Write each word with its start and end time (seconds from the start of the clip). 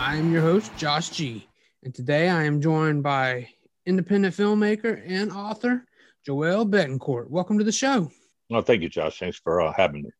I 0.00 0.16
am 0.16 0.32
your 0.32 0.40
host, 0.40 0.74
Josh 0.78 1.10
G. 1.10 1.46
And 1.82 1.94
today 1.94 2.30
I 2.30 2.44
am 2.44 2.62
joined 2.62 3.02
by 3.02 3.50
independent 3.84 4.34
filmmaker 4.34 5.02
and 5.06 5.30
author, 5.30 5.84
Joel 6.24 6.64
Betancourt. 6.64 7.28
Welcome 7.28 7.58
to 7.58 7.64
the 7.64 7.70
show. 7.70 8.10
Well, 8.48 8.62
thank 8.62 8.80
you, 8.80 8.88
Josh. 8.88 9.18
Thanks 9.18 9.38
for 9.38 9.60
uh, 9.60 9.74
having 9.76 10.04
me. 10.04 10.10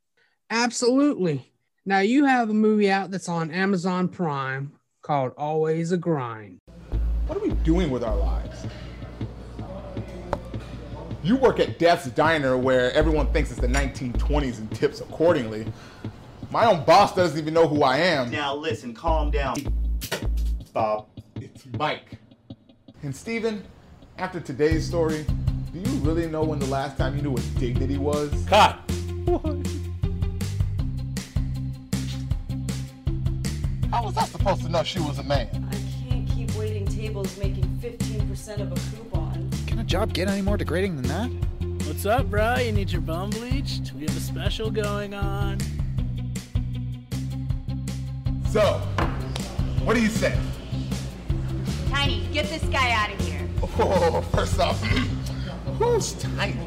Absolutely. 0.51 1.51
Now, 1.87 2.01
you 2.01 2.27
have 2.27 2.51
a 2.51 2.55
movie 2.55 2.91
out 2.91 3.11
that's 3.11 3.31
on 3.31 3.51
Amazon 3.51 4.09
Prime 4.09 4.71
called 5.01 5.33
Always 5.39 5.93
a 5.93 5.97
Grind. 5.97 6.59
What 7.27 7.39
are 7.39 7.43
we 7.43 7.55
doing 7.65 7.91
with 7.91 8.05
our 8.05 8.17
lives? 8.17 8.67
You 11.23 11.37
work 11.37 11.59
at 11.59 11.79
Death's 11.79 12.11
Diner 12.11 12.59
where 12.59 12.93
everyone 12.93 13.33
thinks 13.33 13.51
it's 13.51 13.61
the 13.61 13.67
1920s 13.67 14.59
and 14.59 14.71
tips 14.77 15.01
accordingly. 15.01 15.73
My 16.53 16.67
own 16.67 16.85
boss 16.85 17.15
doesn't 17.15 17.39
even 17.39 17.55
know 17.55 17.69
who 17.69 17.85
I 17.85 17.99
am. 17.99 18.29
Now 18.29 18.57
listen, 18.57 18.93
calm 18.93 19.31
down. 19.31 19.55
Bob. 20.73 21.07
It's 21.37 21.65
Mike. 21.79 22.19
And 23.05 23.15
Steven, 23.15 23.63
after 24.19 24.41
today's 24.41 24.85
story, 24.85 25.25
do 25.73 25.79
you 25.79 25.97
really 25.99 26.27
know 26.27 26.43
when 26.43 26.59
the 26.59 26.67
last 26.67 26.99
time 26.99 27.15
you 27.15 27.23
knew 27.23 27.31
what 27.31 27.49
dignity 27.59 27.99
was? 27.99 28.33
Cut. 28.49 28.81
How 33.93 34.05
was 34.05 34.17
I 34.17 34.25
supposed 34.25 34.63
to 34.63 34.69
know 34.69 34.83
she 34.83 34.99
was 34.99 35.21
a 35.21 35.23
man? 35.23 35.47
I 35.71 36.09
can't 36.09 36.29
keep 36.29 36.53
waiting 36.57 36.85
tables 36.85 37.39
making 37.39 37.65
15% 37.81 38.61
of 38.61 38.73
a 38.73 38.97
coupon. 38.97 39.51
Can 39.69 39.79
a 39.79 39.85
job 39.85 40.13
get 40.13 40.27
any 40.27 40.43
more 40.43 40.57
degrading 40.57 41.01
than 41.01 41.07
that? 41.07 41.87
What's 41.87 42.07
up, 42.07 42.29
bro? 42.29 42.57
You 42.57 42.73
need 42.73 42.91
your 42.91 43.03
bum 43.03 43.31
bleached? 43.31 43.93
We 43.93 44.03
have 44.03 44.17
a 44.17 44.21
special 44.21 44.73
going 44.73 45.15
on. 45.15 45.59
So, 48.51 48.63
what 49.85 49.95
do 49.95 50.03
you 50.03 50.09
say? 50.09 50.37
Tiny, 51.89 52.27
get 52.33 52.47
this 52.47 52.65
guy 52.65 52.91
out 52.91 53.13
of 53.13 53.21
here. 53.25 53.49
Oh, 53.79 54.23
first 54.33 54.59
off, 54.59 54.83
who's 55.79 56.15
tiny? 56.15 56.59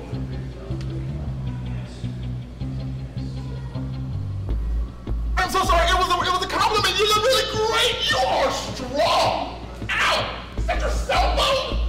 I'm 5.35 5.49
so 5.49 5.61
sorry. 5.65 5.85
It 5.89 5.97
was 5.97 6.07
a, 6.07 6.13
it 6.25 6.31
was 6.31 6.45
a 6.45 6.47
compliment. 6.47 6.97
You 6.97 7.05
look 7.05 7.17
really 7.17 7.51
great. 7.51 8.09
You 8.09 8.17
are 8.17 8.51
strong. 8.51 9.59
Ow! 9.89 10.45
Is 10.55 10.65
that 10.65 10.79
your 10.79 10.89
cell 10.89 11.35
phone? 11.35 11.79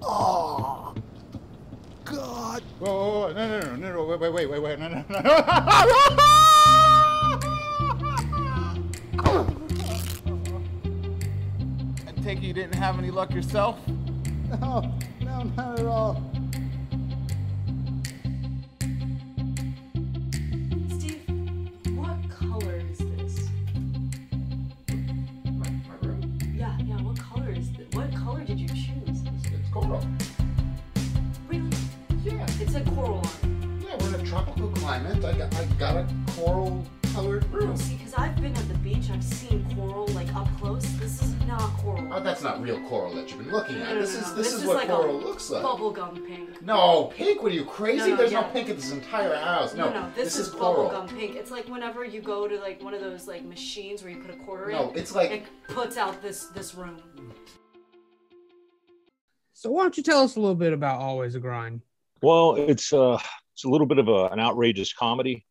Oh, 0.00 0.94
God. 2.04 2.62
Whoa, 2.84 2.92
whoa, 2.92 3.20
whoa, 3.20 3.32
no, 3.32 3.48
no, 3.48 3.60
no, 3.60 3.76
no, 3.76 3.92
no, 3.94 4.04
wait, 4.04 4.20
wait, 4.20 4.30
wait, 4.30 4.50
wait, 4.50 4.62
wait, 4.62 4.78
no, 4.78 4.88
no, 4.88 5.04
no. 5.08 5.20
I 12.06 12.12
take 12.22 12.38
it 12.38 12.44
you 12.44 12.52
didn't 12.52 12.74
have 12.74 12.98
any 12.98 13.10
luck 13.10 13.32
yourself? 13.32 13.80
No, 14.60 14.94
no, 15.20 15.42
not 15.56 15.80
at 15.80 15.86
all. 15.86 16.33
Tropical 35.00 35.20
climate. 35.20 35.24
I 35.24 35.38
got, 35.38 35.54
I 35.56 35.64
got 35.78 35.96
a 35.96 36.06
coral 36.32 36.84
colored 37.12 37.44
room. 37.52 37.70
No, 37.70 37.76
see, 37.76 37.94
because 37.96 38.14
I've 38.14 38.34
been 38.36 38.54
at 38.56 38.68
the 38.68 38.74
beach, 38.78 39.08
I've 39.10 39.22
seen 39.22 39.64
coral 39.76 40.06
like 40.08 40.34
up 40.34 40.48
close. 40.58 40.82
This 40.98 41.22
is 41.22 41.34
not 41.46 41.60
coral. 41.78 42.12
Oh, 42.12 42.20
that's 42.20 42.42
not 42.42 42.60
real 42.60 42.80
coral 42.88 43.14
that 43.14 43.28
you've 43.30 43.38
been 43.38 43.50
looking 43.52 43.76
at. 43.76 43.94
no, 43.94 44.00
This 44.00 44.14
no, 44.14 44.20
is 44.20 44.30
no. 44.30 44.34
this, 44.36 44.52
is, 44.52 44.64
what 44.64 44.76
like 44.76 44.88
coral 44.88 45.16
a 45.16 45.24
looks 45.24 45.50
like. 45.50 45.62
Bubblegum 45.64 46.26
pink. 46.26 46.62
No, 46.62 47.12
pink? 47.14 47.42
What 47.42 47.52
are 47.52 47.54
you 47.54 47.64
crazy? 47.64 47.98
No, 47.98 48.06
no, 48.08 48.16
There's 48.16 48.32
yeah. 48.32 48.40
no 48.40 48.48
pink 48.48 48.68
in 48.68 48.76
this 48.76 48.90
entire 48.92 49.34
house. 49.36 49.74
No, 49.74 49.90
No, 49.90 50.02
no, 50.02 50.10
this, 50.14 50.36
is, 50.38 50.48
coral. 50.48 50.90
bubblegum 50.90 51.08
pink. 51.16 51.36
It's 51.36 51.50
like 51.50 51.68
whenever 51.68 52.04
you 52.04 52.20
go 52.20 52.48
to 52.48 52.56
like 52.58 52.82
one 52.82 52.94
of 52.94 53.00
those 53.00 53.26
like 53.28 53.44
machines 53.44 54.02
where 54.02 54.10
you 54.12 54.20
put 54.20 54.34
a 54.34 54.38
quarter 54.38 54.72
No, 54.72 54.90
in. 54.90 54.98
it's 54.98 55.14
like- 55.14 55.30
it 55.30 55.44
puts 55.68 55.96
out 55.96 56.20
this 56.22 56.46
this 56.46 56.74
room. 56.74 57.00
So, 59.56 59.70
why 59.70 59.82
don't 59.82 59.96
you 59.96 60.02
tell 60.02 60.20
us 60.22 60.36
a 60.36 60.40
little 60.40 60.56
bit 60.56 60.72
about 60.72 61.00
Always 61.00 61.36
a 61.36 61.40
Grind? 61.40 61.80
Well, 62.20 62.56
it's 62.56 62.92
uh, 62.92 63.18
it's 63.54 63.64
a 63.64 63.68
little 63.68 63.86
bit 63.86 63.98
of 63.98 64.08
a, 64.08 64.26
an 64.26 64.40
outrageous 64.40 64.92
comedy. 64.92 65.46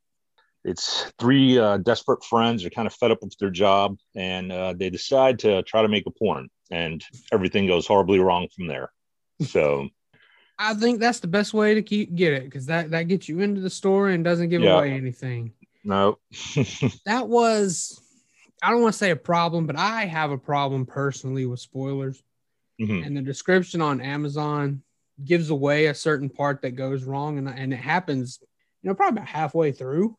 It's 0.66 1.12
three 1.20 1.58
uh, 1.58 1.78
desperate 1.78 2.24
friends 2.24 2.64
are 2.66 2.70
kind 2.70 2.86
of 2.86 2.94
fed 2.94 3.12
up 3.12 3.20
with 3.22 3.36
their 3.40 3.50
job, 3.50 3.98
and 4.16 4.52
uh, 4.52 4.74
they 4.78 4.90
decide 4.90 5.40
to 5.40 5.64
try 5.64 5.82
to 5.82 5.88
make 5.88 6.06
a 6.06 6.12
porn, 6.12 6.50
and 6.72 7.04
everything 7.32 7.68
goes 7.68 7.88
horribly 7.88 8.20
wrong 8.20 8.48
from 8.56 8.68
there. 8.68 8.90
So, 9.42 9.90
I 10.60 10.74
think 10.76 11.00
that's 11.00 11.20
the 11.20 11.28
best 11.28 11.54
way 11.54 11.74
to 11.76 11.82
keep 11.82 12.14
get 12.16 12.34
it 12.34 12.44
because 12.46 12.66
that, 12.68 12.92
that 12.92 13.08
gets 13.08 13.28
you 13.28 13.40
into 13.40 13.60
the 13.60 13.70
story 13.70 14.16
and 14.16 14.24
doesn't 14.24 14.50
give 14.50 14.62
Yeah. 14.62 14.76
away 14.76 14.92
anything. 14.92 15.54
no, 15.84 16.20
that 17.06 17.28
was 17.28 18.00
I 18.62 18.72
don't 18.72 18.82
want 18.82 18.94
to 18.94 18.98
say 18.98 19.12
a 19.12 19.16
problem, 19.18 19.66
but 19.66 19.76
I 19.78 20.06
have 20.06 20.32
a 20.32 20.38
problem 20.38 20.86
personally 20.86 21.46
with 21.46 21.60
spoilers. 21.60 22.22
Mhm. 22.82 23.06
And 23.06 23.18
the 23.18 23.22
description 23.22 23.82
on 23.82 24.00
Amazon 24.00 24.82
gives 25.24 25.50
away 25.50 25.88
a 25.88 25.94
certain 25.94 26.30
part 26.30 26.62
that 26.62 26.72
goes 26.72 27.04
wrong, 27.04 27.38
and 27.38 27.48
and 27.50 27.74
it 27.74 27.78
happens, 27.78 28.40
you 28.82 28.90
know, 28.90 28.96
probably 28.96 29.18
about 29.20 29.28
halfway 29.30 29.72
through, 29.72 30.18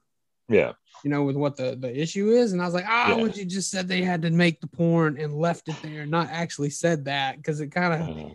yeah, 0.48 0.72
you 1.02 1.10
know, 1.10 1.24
with 1.24 1.36
what 1.36 1.56
the 1.56 1.76
the 1.76 1.94
issue 1.98 2.30
is. 2.30 2.52
And 2.52 2.60
I 2.62 2.64
was 2.64 2.74
like, 2.74 2.86
ah, 2.86 3.10
Yeah. 3.16 3.22
would 3.22 3.36
you 3.36 3.44
just 3.44 3.70
said 3.70 3.88
they 3.88 4.02
had 4.02 4.22
to 4.22 4.30
make 4.30 4.60
the 4.60 4.66
porn 4.68 5.18
and 5.18 5.34
left 5.34 5.68
it 5.68 5.76
there, 5.82 6.06
not 6.06 6.28
actually 6.30 6.70
said 6.70 7.06
that 7.06 7.36
because 7.36 7.60
it 7.60 7.68
kind 7.68 8.02
of 8.02 8.32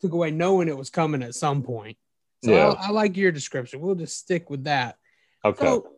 took 0.00 0.12
away 0.12 0.30
knowing 0.30 0.68
it 0.68 0.76
was 0.76 0.90
coming 0.90 1.22
at 1.22 1.34
some 1.34 1.62
point. 1.62 1.96
So 2.44 2.52
Yeah. 2.52 2.70
I, 2.70 2.88
I 2.88 2.90
like 2.90 3.16
your 3.16 3.30
description. 3.32 3.80
We'll 3.80 3.94
just 3.94 4.18
stick 4.18 4.50
with 4.50 4.64
that. 4.64 4.96
okay. 5.44 5.64
So 5.64 5.88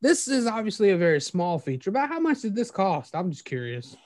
this 0.00 0.26
is 0.26 0.48
obviously 0.48 0.90
a 0.90 0.96
very 0.96 1.20
small 1.20 1.60
feature. 1.60 1.90
About 1.90 2.08
how 2.08 2.18
much 2.18 2.42
did 2.42 2.56
this 2.56 2.72
cost? 2.72 3.14
I'm 3.14 3.30
just 3.30 3.44
curious. 3.44 3.96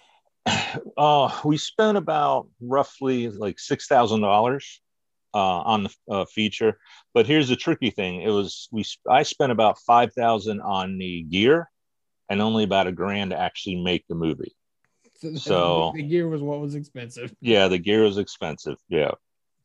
Uh, 0.97 1.31
we 1.44 1.56
spent 1.56 1.97
about 1.97 2.49
roughly 2.61 3.28
like 3.31 3.59
six 3.59 3.87
thousand 3.88 4.21
dollars 4.21 4.81
uh, 5.37 5.61
on 5.73 5.83
the 5.85 5.91
uh, 6.11 6.25
feature, 6.25 6.79
but 7.13 7.27
here's 7.27 7.49
the 7.49 7.57
tricky 7.57 7.91
thing: 7.91 8.23
it 8.23 8.31
was 8.31 8.69
we 8.73 8.85
I 9.09 9.23
spent 9.23 9.53
about 9.53 9.79
five 9.87 10.15
thousand 10.15 10.63
on 10.63 10.97
the 10.97 11.23
gear, 11.25 11.71
and 12.31 12.41
only 12.41 12.65
about 12.65 12.87
a 12.87 12.93
grand 12.93 13.33
to 13.33 13.39
actually 13.39 13.83
make 13.83 14.05
the 14.09 14.15
movie. 14.15 14.57
So- 15.37 15.93
the 15.95 16.03
gear 16.03 16.29
was 16.29 16.43
what 16.43 16.61
was 16.61 16.75
expensive. 16.75 17.35
Yeah, 17.41 17.69
the 17.69 17.79
gear 17.79 18.03
was 18.03 18.17
expensive. 18.19 18.79
Yeah, 18.89 19.13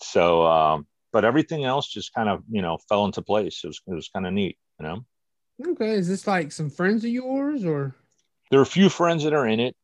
so 0.02 0.46
um, 0.46 0.88
but 1.14 1.24
everything 1.24 1.64
else 1.64 1.88
just 1.88 2.14
kind 2.14 2.28
of 2.28 2.44
you 2.50 2.62
know 2.62 2.78
fell 2.90 3.06
into 3.06 3.22
place. 3.22 3.62
It 3.64 3.68
was 3.68 3.82
it 3.88 3.94
was 3.94 4.10
kind 4.14 4.28
of 4.28 4.34
neat, 4.34 4.58
you 4.80 4.86
know. 4.86 5.06
Okay, 5.72 5.92
is 5.92 6.08
this 6.08 6.28
like 6.28 6.52
some 6.52 6.70
friends 6.70 7.06
of 7.06 7.12
yours 7.12 7.64
or? 7.66 7.96
there 8.50 8.60
are 8.60 8.64
a 8.64 8.78
few 8.78 8.90
friends 8.90 9.24
that 9.24 9.32
are 9.34 9.48
in 9.48 9.62
it, 9.62 9.76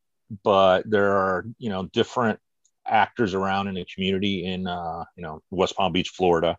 but 0.44 0.90
there 0.90 1.14
are 1.14 1.46
you 1.58 1.70
know 1.70 1.84
different 1.94 2.40
actors 2.88 3.34
around 3.34 3.68
in 3.68 3.76
the 3.76 3.86
community 3.94 4.46
in 4.46 4.68
uh, 4.68 5.04
you 5.16 5.24
know 5.24 5.42
West 5.52 5.76
Palm 5.76 5.92
Beach, 5.94 6.10
Florida. 6.10 6.58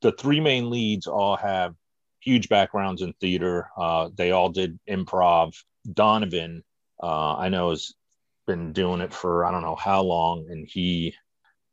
The 0.00 0.12
three 0.12 0.40
main 0.40 0.70
leads 0.70 1.06
all 1.06 1.36
have 1.36 1.74
huge 2.20 2.48
backgrounds 2.48 3.02
in 3.02 3.12
theater. 3.14 3.68
Uh, 3.76 4.10
they 4.14 4.32
all 4.32 4.48
did 4.48 4.78
improv. 4.88 5.54
Donovan, 5.92 6.64
uh, 7.00 7.36
I 7.36 7.48
know, 7.48 7.70
has 7.70 7.94
been 8.46 8.72
doing 8.72 9.00
it 9.00 9.14
for 9.14 9.44
I 9.44 9.50
don't 9.50 9.62
know 9.62 9.76
how 9.76 10.02
long, 10.02 10.46
and 10.50 10.66
he, 10.68 11.14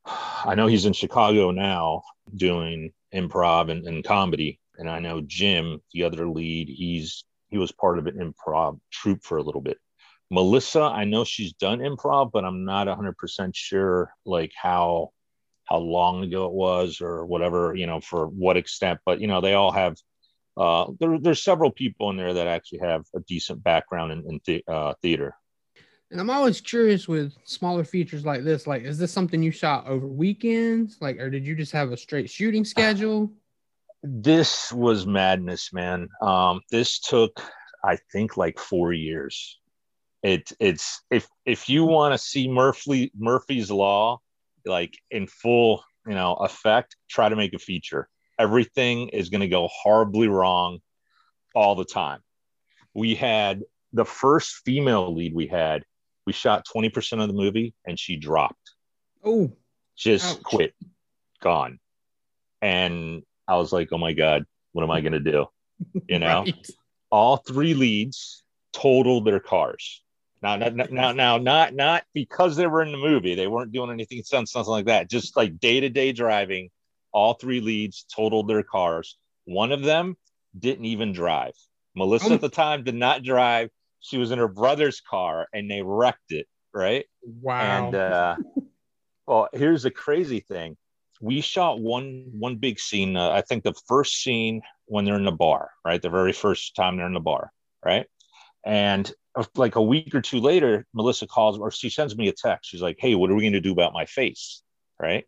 I 0.06 0.56
know 0.56 0.68
he's 0.68 0.86
in 0.86 0.94
Chicago 0.94 1.52
now 1.52 2.04
doing 2.36 2.94
improv 3.14 3.72
and, 3.72 3.88
and 3.88 4.04
comedy. 4.04 4.60
And 4.78 4.90
I 4.90 5.00
know 5.00 5.22
Jim, 5.22 5.82
the 5.94 6.04
other 6.04 6.28
lead, 6.28 6.68
he's 6.70 7.24
he 7.50 7.58
was 7.58 7.72
part 7.72 8.00
of 8.00 8.08
an 8.08 8.18
improv 8.18 8.80
troupe 8.92 9.24
for 9.24 9.38
a 9.38 9.44
little 9.44 9.62
bit. 9.62 9.78
Melissa, 10.32 10.82
I 10.82 11.04
know 11.06 11.24
she's 11.24 11.54
done 11.54 11.80
improv, 11.80 12.32
but 12.32 12.46
I'm 12.46 12.66
not 12.66 12.88
100% 12.88 13.56
sure 13.56 14.14
like 14.26 14.52
how 14.56 15.12
how 15.66 15.78
long 15.78 16.24
ago 16.24 16.46
it 16.46 16.52
was 16.52 17.00
or 17.02 17.26
whatever, 17.26 17.74
you 17.74 17.88
know, 17.88 18.02
for 18.02 18.28
what 18.28 18.58
extent. 18.58 19.00
But 19.06 19.22
you 19.22 19.28
know, 19.28 19.42
they 19.42 19.54
all 19.54 19.72
have 19.72 19.96
uh, 20.56 20.92
there, 21.00 21.20
there's 21.20 21.44
several 21.44 21.72
people 21.72 22.10
in 22.10 22.18
there 22.18 22.34
that 22.34 22.48
actually 22.48 22.80
have 22.80 23.06
a 23.16 23.20
decent 23.22 23.64
background 23.64 24.12
in, 24.12 24.20
in 24.30 24.40
the, 24.46 24.64
uh, 24.68 24.94
theater. 25.02 25.36
And 26.12 26.22
I'm 26.22 26.30
always 26.30 26.62
curious 26.62 27.08
with 27.08 27.34
smaller 27.44 27.84
features 27.84 28.24
like 28.24 28.44
this. 28.44 28.68
Like, 28.68 28.84
is 28.84 29.00
this 29.00 29.12
something 29.12 29.42
you 29.42 29.50
shot 29.50 29.88
over 29.88 30.06
weekends? 30.06 30.98
Like, 31.02 31.20
or 31.20 31.32
did 31.32 31.46
you 31.46 31.56
just 31.56 31.72
have 31.72 31.92
a 31.92 31.98
straight 31.98 32.30
shooting 32.30 32.66
schedule? 32.66 33.32
This 34.04 34.72
was 34.72 35.08
madness, 35.08 35.74
man. 35.74 36.10
Um, 36.22 36.62
this 36.70 37.00
took, 37.00 37.42
I 37.84 37.98
think, 38.12 38.38
like 38.38 38.60
four 38.60 38.94
years. 38.94 39.60
It, 40.24 40.52
it's 40.60 41.02
if 41.12 41.28
if 41.46 41.68
you 41.68 41.84
want 41.84 42.14
to 42.14 42.18
see 42.18 42.48
Murphy 42.48 43.12
Murphy's 43.16 43.70
Law 43.70 44.20
like 44.66 44.98
in 45.12 45.28
full, 45.28 45.84
you 46.08 46.14
know, 46.14 46.36
effect, 46.36 46.96
try 47.10 47.28
to 47.28 47.36
make 47.36 47.54
a 47.54 47.60
feature. 47.60 48.08
Everything 48.40 49.10
is 49.10 49.30
going 49.30 49.42
to 49.42 49.50
go 49.50 49.68
horribly 49.70 50.30
wrong 50.30 50.80
all 51.54 51.76
the 51.76 51.86
time. 51.86 52.22
We 52.94 53.16
had 53.16 53.64
the 53.92 54.06
first 54.06 54.62
female 54.66 55.14
lead 55.14 55.36
we 55.36 55.48
had 55.48 55.84
we 56.26 56.34
shot 56.34 56.66
20% 56.74 57.22
of 57.22 57.28
the 57.28 57.34
movie 57.34 57.74
and 57.86 58.00
she 58.00 58.16
dropped. 58.16 58.72
Oh, 59.24 59.52
just 59.98 60.38
ouch. 60.38 60.44
quit, 60.44 60.74
gone. 61.42 61.80
And 62.62 63.24
I 63.48 63.58
was 63.58 63.74
like, 63.74 63.90
oh 63.92 63.98
my 63.98 64.14
God, 64.14 64.46
what 64.72 64.84
am 64.84 64.92
I 64.92 65.02
going 65.02 65.14
to 65.14 65.20
do? 65.20 65.46
You 66.08 66.20
know, 66.20 66.44
Right. 66.46 66.68
all 67.12 67.38
three 67.38 67.74
leads 67.74 68.44
totaled 68.72 69.26
their 69.26 69.40
cars. 69.40 70.03
Now, 70.44 70.58
now, 70.58 70.86
now, 70.92 71.12
now, 71.14 71.38
not 71.38 71.74
not 71.74 72.04
because 72.14 72.58
they 72.58 72.68
were 72.68 72.82
in 72.84 72.92
the 72.92 72.98
movie. 72.98 73.34
They 73.34 73.48
weren't 73.48 73.72
doing 73.72 73.90
anything, 73.92 74.22
something, 74.24 74.46
something 74.46 74.72
like 74.72 74.86
that. 74.88 75.10
Just 75.10 75.38
like 75.38 75.58
day 75.58 75.80
to 75.80 75.90
day 75.90 76.12
driving, 76.12 76.70
all 77.14 77.34
three 77.36 77.62
leads 77.62 78.06
totaled 78.14 78.50
their 78.50 78.62
cars. 78.64 79.18
One 79.46 79.72
of 79.72 79.84
them 79.84 80.18
didn't 80.58 80.86
even 80.86 81.14
drive. 81.14 81.54
Melissa 81.96 82.32
Oh. 82.32 82.34
at 82.34 82.42
the 82.42 82.50
time 82.50 82.84
did 82.84 82.96
not 82.96 83.24
drive. 83.24 83.70
She 84.02 84.18
was 84.18 84.32
in 84.32 84.40
her 84.40 84.50
brother's 84.50 85.00
car, 85.00 85.48
and 85.54 85.72
they 85.72 85.82
wrecked 85.82 86.32
it. 86.32 86.48
Right. 86.74 87.06
Wow. 87.24 87.86
And 87.86 87.96
uh, 87.96 88.36
well, 89.26 89.48
here's 89.54 89.84
the 89.84 89.92
crazy 89.92 90.42
thing: 90.42 90.76
we 91.22 91.40
shot 91.40 91.80
one 91.80 92.32
one 92.34 92.58
big 92.58 92.80
scene. 92.80 93.16
Uh, 93.16 93.30
I 93.30 93.42
think 93.42 93.64
the 93.64 93.76
first 93.88 94.22
scene 94.22 94.62
when 94.88 95.06
they're 95.06 95.16
in 95.16 95.24
the 95.24 95.32
bar, 95.32 95.70
right? 95.86 96.02
The 96.02 96.10
very 96.10 96.34
first 96.34 96.76
time 96.76 96.98
they're 96.98 97.08
in 97.08 97.14
the 97.14 97.22
bar, 97.22 97.52
right? 97.86 98.08
And 98.66 99.12
uh, 99.36 99.44
like 99.56 99.76
a 99.76 99.82
week 99.82 100.14
or 100.16 100.22
two 100.22 100.40
later, 100.40 100.86
Melissa 100.94 101.28
calls 101.28 101.58
or 101.58 101.72
she 101.72 101.90
sends 101.90 102.16
me 102.16 102.28
a 102.28 102.34
text. 102.34 102.70
She's 102.70 102.82
like, 102.82 102.98
"Hey, 103.00 103.16
what 103.16 103.30
are 103.30 103.36
we 103.36 103.42
going 103.42 103.54
to 103.54 103.62
do 103.62 103.72
about 103.72 103.94
my 103.94 104.06
face?" 104.06 104.62
Right? 105.00 105.26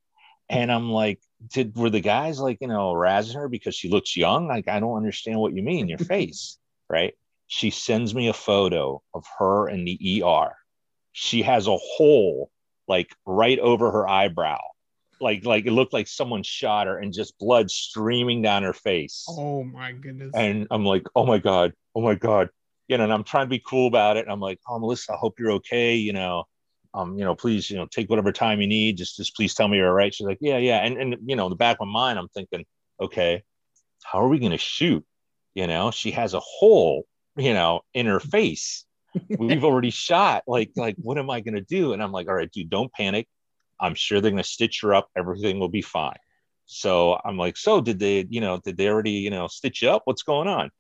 And 0.50 0.72
I'm 0.72 0.90
like, 0.90 1.20
"Did 1.54 1.76
were 1.76 1.90
the 1.90 2.02
guys 2.02 2.40
like 2.40 2.60
you 2.62 2.68
know 2.68 2.94
razzing 2.94 3.36
her 3.36 3.50
because 3.50 3.76
she 3.76 3.90
looks 3.90 4.16
young? 4.16 4.48
Like 4.48 4.68
I 4.68 4.80
don't 4.80 4.98
understand 4.98 5.40
what 5.40 5.54
you 5.54 5.64
mean, 5.64 5.88
your 5.88 5.98
face, 5.98 6.58
right?" 6.90 7.14
She 7.48 7.70
sends 7.70 8.16
me 8.16 8.28
a 8.28 8.34
photo 8.34 9.02
of 9.14 9.26
her 9.38 9.70
in 9.70 9.86
the 9.86 10.24
ER. 10.24 10.56
She 11.12 11.44
has 11.44 11.68
a 11.68 11.78
hole 11.78 12.50
like 12.88 13.14
right 13.26 13.60
over 13.60 13.92
her 13.92 14.08
eyebrow, 14.08 14.60
like 15.20 15.46
like 15.46 15.66
it 15.66 15.72
looked 15.72 15.94
like 15.94 16.08
someone 16.08 16.44
shot 16.44 16.88
her 16.88 16.98
and 16.98 17.14
just 17.14 17.38
blood 17.40 17.70
streaming 17.70 18.42
down 18.42 18.64
her 18.64 18.74
face. 18.74 19.26
oh 19.30 19.64
my 19.64 19.92
goodness. 19.92 20.32
And 20.36 20.68
I'm 20.72 20.86
like, 20.86 21.04
oh 21.16 21.26
my 21.26 21.38
god, 21.38 21.74
oh 21.96 22.02
my 22.02 22.16
god, 22.16 22.50
you 22.88 22.98
know. 22.98 23.04
And 23.04 23.14
I'm 23.14 23.24
trying 23.24 23.46
to 23.46 23.50
be 23.50 23.64
cool 23.66 23.88
about 23.88 24.18
it. 24.18 24.22
And 24.22 24.32
I'm 24.32 24.40
like, 24.40 24.60
oh 24.68 24.80
Melissa, 24.80 25.14
I 25.14 25.18
hope 25.18 25.40
you're 25.40 25.54
okay. 25.54 25.96
You 25.96 26.14
know, 26.14 26.46
um, 26.94 27.18
you 27.18 27.26
know, 27.26 27.36
please, 27.36 27.70
you 27.70 27.78
know, 27.78 27.86
take 27.86 28.10
whatever 28.10 28.32
time 28.32 28.62
you 28.62 28.68
need. 28.68 28.98
Just 28.98 29.18
just 29.18 29.36
please 29.36 29.54
tell 29.54 29.68
me 29.68 29.78
you're 29.78 29.88
all 29.88 29.94
right. 29.94 30.14
She's 30.14 30.26
like, 30.26 30.38
yeah, 30.42 30.58
yeah. 30.58 30.78
And 30.78 30.98
and 30.98 31.18
you 31.26 31.36
know, 31.36 31.46
in 31.46 31.50
the 31.50 31.58
back 31.58 31.78
of 31.80 31.88
my 31.88 31.94
mind, 31.94 32.20
I'm 32.20 32.30
thinking, 32.30 32.66
okay, 33.00 33.44
how 34.04 34.22
are 34.22 34.28
we 34.28 34.40
gonna 34.40 34.58
shoot? 34.58 35.06
You 35.54 35.68
know, 35.68 35.92
she 35.92 36.12
has 36.12 36.34
a 36.34 36.40
hole, 36.40 37.06
you 37.36 37.54
know, 37.54 37.82
in 37.94 38.06
her 38.06 38.20
face. 38.20 38.86
We've 39.38 39.64
already 39.66 39.90
shot. 39.90 40.44
Like, 40.48 40.72
like, 40.76 40.96
what 40.98 41.18
am 41.18 41.30
I 41.30 41.42
gonna 41.42 41.62
do? 41.62 41.94
And 41.94 42.02
I'm 42.02 42.12
like, 42.12 42.28
all 42.28 42.36
right, 42.36 42.52
dude, 42.52 42.70
don't 42.70 42.92
panic. 42.94 43.28
I'm 43.80 43.96
sure 43.96 44.22
they're 44.22 44.32
gonna 44.32 44.44
stitch 44.44 44.82
her 44.82 44.94
up. 44.94 45.10
Everything 45.18 45.60
will 45.60 45.70
be 45.70 45.82
fine. 45.82 46.18
So 46.66 47.20
I'm 47.24 47.38
like, 47.38 47.58
so 47.58 47.82
did 47.82 48.00
they, 48.00 48.26
you 48.30 48.42
know, 48.42 48.60
did 48.64 48.78
they 48.78 48.88
already, 48.88 49.12
you 49.12 49.30
know, 49.30 49.48
stitch 49.48 49.82
you 49.82 49.90
up? 49.90 50.02
What's 50.06 50.24
going 50.24 50.48
on? 50.48 50.72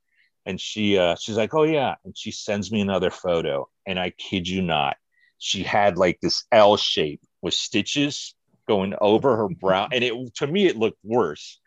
And 0.45 0.59
she 0.59 0.97
uh 0.97 1.15
she's 1.15 1.37
like, 1.37 1.53
Oh 1.53 1.63
yeah. 1.63 1.95
And 2.03 2.17
she 2.17 2.31
sends 2.31 2.71
me 2.71 2.81
another 2.81 3.09
photo. 3.09 3.67
And 3.85 3.99
I 3.99 4.11
kid 4.11 4.47
you 4.47 4.61
not, 4.61 4.97
she 5.37 5.63
had 5.63 5.97
like 5.97 6.19
this 6.21 6.45
L 6.51 6.77
shape 6.77 7.21
with 7.41 7.53
stitches 7.53 8.35
going 8.67 8.95
over 9.01 9.35
her 9.37 9.49
brow. 9.49 9.87
And 9.91 10.03
it 10.03 10.13
to 10.35 10.47
me 10.47 10.67
it 10.67 10.77
looked 10.77 10.99
worse. 11.03 11.59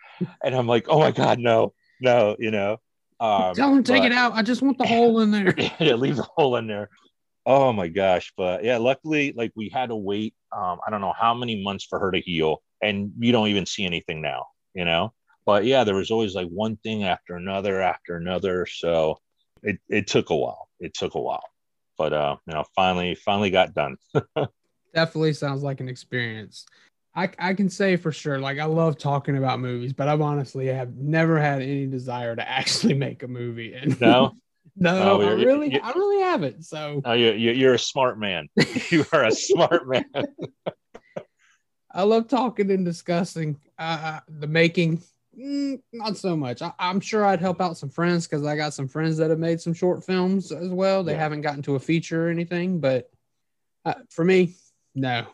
And 0.43 0.55
I'm 0.55 0.67
like, 0.67 0.87
oh 0.89 0.99
my 1.01 1.13
God, 1.13 1.39
no, 1.39 1.75
no, 2.01 2.37
you 2.39 2.51
know. 2.51 2.79
Um 3.21 3.55
Tell 3.55 3.73
him 3.73 3.83
take 3.83 4.05
it 4.05 4.13
out. 4.13 4.33
I 4.35 4.43
just 4.43 4.63
want 4.63 4.79
the 4.79 4.87
hole 4.87 5.21
in 5.21 5.31
there. 5.31 5.55
yeah, 5.81 5.95
leave 5.95 6.17
the 6.17 6.29
hole 6.37 6.57
in 6.57 6.67
there. 6.67 6.91
Oh 7.47 7.73
my 7.73 7.89
gosh. 7.89 8.33
But 8.37 8.63
yeah, 8.63 8.77
luckily, 8.77 9.33
like 9.35 9.53
we 9.57 9.71
had 9.71 9.89
to 9.89 9.97
wait, 9.97 10.35
um, 10.55 10.81
I 10.87 10.91
don't 10.91 11.01
know 11.01 11.15
how 11.19 11.33
many 11.35 11.63
months 11.63 11.85
for 11.85 11.99
her 11.99 12.11
to 12.11 12.21
heal. 12.21 12.63
And 12.83 13.13
you 13.19 13.33
don't 13.33 13.49
even 13.49 13.65
see 13.65 13.85
anything 13.87 14.21
now, 14.21 14.47
you 14.75 14.85
know? 14.85 15.13
But 15.49 15.65
yeah, 15.65 15.83
there 15.85 15.95
was 15.95 16.11
always 16.11 16.35
like 16.35 16.49
one 16.49 16.77
thing 16.77 17.05
after 17.05 17.35
another 17.35 17.81
after 17.81 18.17
another. 18.17 18.67
So 18.67 19.17
it, 19.63 19.79
it 19.89 20.07
took 20.07 20.29
a 20.29 20.37
while. 20.37 20.69
It 20.79 20.93
took 20.93 21.15
a 21.15 21.21
while. 21.23 21.43
But 21.97 22.13
uh, 22.13 22.37
you 22.47 22.53
know, 22.53 22.65
finally, 22.77 23.15
finally 23.15 23.49
got 23.49 23.73
done. 23.73 23.97
Definitely 24.95 25.33
sounds 25.33 25.63
like 25.63 25.81
an 25.81 25.89
experience. 25.89 26.67
I, 27.15 27.31
I 27.39 27.55
can 27.55 27.71
say 27.71 27.97
for 27.97 28.13
sure, 28.13 28.39
like 28.39 28.59
I 28.59 28.67
love 28.67 28.99
talking 28.99 29.39
about 29.39 29.59
movies, 29.59 29.95
but 29.95 30.07
I've 30.07 30.21
honestly 30.21 30.67
have 30.67 30.95
never 30.97 31.41
had 31.41 31.63
any 31.63 31.87
desire 31.87 32.37
to 32.37 32.47
actually 32.47 32.93
make 32.93 33.23
a 33.23 33.29
movie. 33.29 33.73
And 33.73 33.99
No? 34.03 34.37
no, 34.77 35.19
Oh, 35.19 35.21
I 35.23 35.31
really, 35.31 35.73
you- 35.73 35.81
I 35.83 35.93
really 35.93 36.21
haven't. 36.25 36.67
So 36.67 37.01
Oh, 37.07 37.15
you, 37.15 37.33
you, 37.33 37.53
you're 37.53 37.73
a 37.73 37.79
smart 37.79 38.19
man. 38.19 38.49
You 38.91 39.07
are 39.15 39.25
a 39.25 39.33
smart 39.33 39.89
man. 39.89 40.05
I 41.91 42.03
love 42.03 42.29
talking 42.29 42.71
and 42.71 42.85
discussing 42.85 43.59
uh, 43.79 44.21
the 44.29 44.47
making. 44.47 45.01
Mm, 45.39 45.81
not 45.93 46.17
so 46.17 46.37
much. 46.37 46.63
I, 46.63 46.73
I'm 46.79 47.01
sure 47.01 47.25
I'd 47.25 47.41
help 47.41 47.61
out 47.61 47.77
some 47.77 47.91
friends 47.91 48.27
because 48.27 48.45
I 48.45 48.57
got 48.57 48.75
some 48.75 48.89
friends 48.89 49.17
that 49.19 49.31
have 49.31 49.39
made 49.39 49.61
some 49.61 49.73
short 49.75 50.05
films 50.05 50.51
as 50.51 50.69
well. 50.71 51.05
They 51.05 51.13
Yeah. 51.13 51.19
haven't 51.21 51.43
gotten 51.43 51.63
to 51.63 51.77
a 51.77 51.81
feature 51.81 52.27
or 52.27 52.31
anything, 52.31 52.81
but 52.81 53.11
uh, 53.85 53.95
for 54.11 54.25
me, 54.25 54.55
no. 54.95 55.27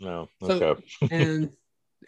No. 0.00 0.28
So- 0.42 0.50
Okay. 0.62 0.82
And 1.10 1.50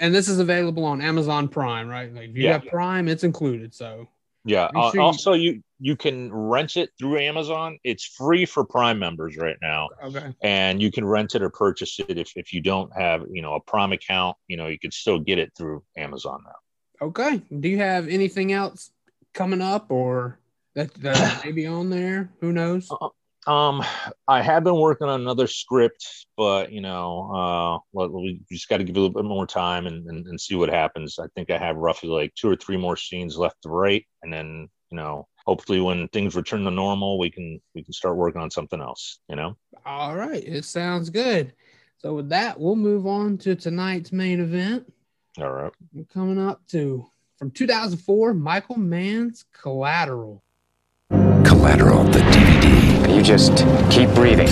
and 0.00 0.14
this 0.14 0.28
is 0.28 0.38
available 0.38 0.84
on 0.84 1.00
Amazon 1.00 1.48
Prime, 1.48 1.88
right? 1.88 2.12
Like 2.12 2.30
if 2.30 2.36
you 2.36 2.44
Yeah. 2.44 2.52
have 2.54 2.66
Prime, 2.66 3.08
it's 3.08 3.24
included. 3.24 3.74
So 3.74 4.08
Yeah. 4.44 4.68
Uh, 4.74 4.90
sure 4.90 5.00
you- 5.00 5.02
also, 5.02 5.32
you 5.34 5.62
you 5.80 5.94
can 5.94 6.32
rent 6.32 6.76
it 6.76 6.90
through 6.98 7.18
Amazon. 7.18 7.78
It's 7.84 8.04
free 8.04 8.44
for 8.46 8.64
Prime 8.64 8.98
members 8.98 9.36
right 9.36 9.56
now, 9.62 9.88
okay, 10.02 10.34
and 10.42 10.82
you 10.82 10.90
can 10.90 11.04
rent 11.04 11.36
it 11.36 11.42
or 11.42 11.50
purchase 11.50 12.00
it 12.00 12.18
if 12.18 12.32
if 12.36 12.52
you 12.52 12.60
don't 12.60 12.92
have 12.96 13.24
you 13.30 13.42
know 13.42 13.54
a 13.54 13.60
Prime 13.60 13.92
account. 13.92 14.36
You 14.48 14.56
know 14.56 14.66
you 14.66 14.78
can 14.78 14.90
still 14.90 15.20
get 15.20 15.38
it 15.38 15.52
through 15.56 15.84
Amazon 15.96 16.40
now. 16.44 16.56
Okay. 17.00 17.42
Do 17.60 17.68
you 17.68 17.78
have 17.78 18.08
anything 18.08 18.52
else 18.52 18.90
coming 19.34 19.60
up 19.60 19.90
or 19.90 20.38
that 20.74 20.92
that 20.94 21.40
may 21.44 21.52
be 21.52 21.66
on 21.66 21.90
there? 21.90 22.30
Who 22.40 22.52
knows? 22.52 22.90
Um, 23.46 23.82
I 24.26 24.42
have 24.42 24.64
been 24.64 24.76
working 24.76 25.08
on 25.08 25.22
another 25.22 25.46
script, 25.46 26.06
but 26.36 26.70
you 26.70 26.82
know, 26.82 27.30
uh, 27.32 27.78
well, 27.92 28.10
we 28.10 28.40
just 28.50 28.68
got 28.68 28.76
to 28.78 28.84
give 28.84 28.94
it 28.94 28.98
a 28.98 29.02
little 29.02 29.22
bit 29.22 29.28
more 29.28 29.46
time 29.46 29.86
and, 29.86 30.06
and 30.06 30.26
and 30.26 30.40
see 30.40 30.54
what 30.54 30.68
happens. 30.68 31.18
I 31.18 31.26
think 31.34 31.50
I 31.50 31.58
have 31.58 31.76
roughly 31.76 32.10
like 32.10 32.34
two 32.34 32.50
or 32.50 32.56
three 32.56 32.76
more 32.76 32.96
scenes 32.96 33.38
left 33.38 33.62
to 33.62 33.70
write, 33.70 34.06
and 34.22 34.32
then 34.32 34.68
you 34.90 34.96
know, 34.96 35.28
hopefully 35.46 35.80
when 35.80 36.08
things 36.08 36.36
return 36.36 36.64
to 36.64 36.70
normal, 36.70 37.18
we 37.18 37.30
can 37.30 37.60
we 37.74 37.82
can 37.82 37.92
start 37.92 38.16
working 38.16 38.42
on 38.42 38.50
something 38.50 38.80
else. 38.80 39.20
You 39.28 39.36
know. 39.36 39.56
All 39.86 40.14
right, 40.14 40.44
it 40.44 40.64
sounds 40.64 41.08
good. 41.08 41.54
So 41.98 42.14
with 42.14 42.28
that, 42.28 42.60
we'll 42.60 42.76
move 42.76 43.06
on 43.06 43.38
to 43.38 43.56
tonight's 43.56 44.12
main 44.12 44.40
event. 44.40 44.92
All 45.36 45.50
right. 45.52 45.72
We're 45.92 46.04
coming 46.04 46.38
up 46.38 46.66
to 46.68 47.06
from 47.36 47.50
2004, 47.52 48.34
Michael 48.34 48.78
Mann's 48.78 49.44
Collateral. 49.52 50.42
Collateral, 51.44 52.04
the 52.04 52.18
DVD. 52.18 53.14
You 53.14 53.22
just 53.22 53.52
keep 53.90 54.10
breathing. 54.14 54.48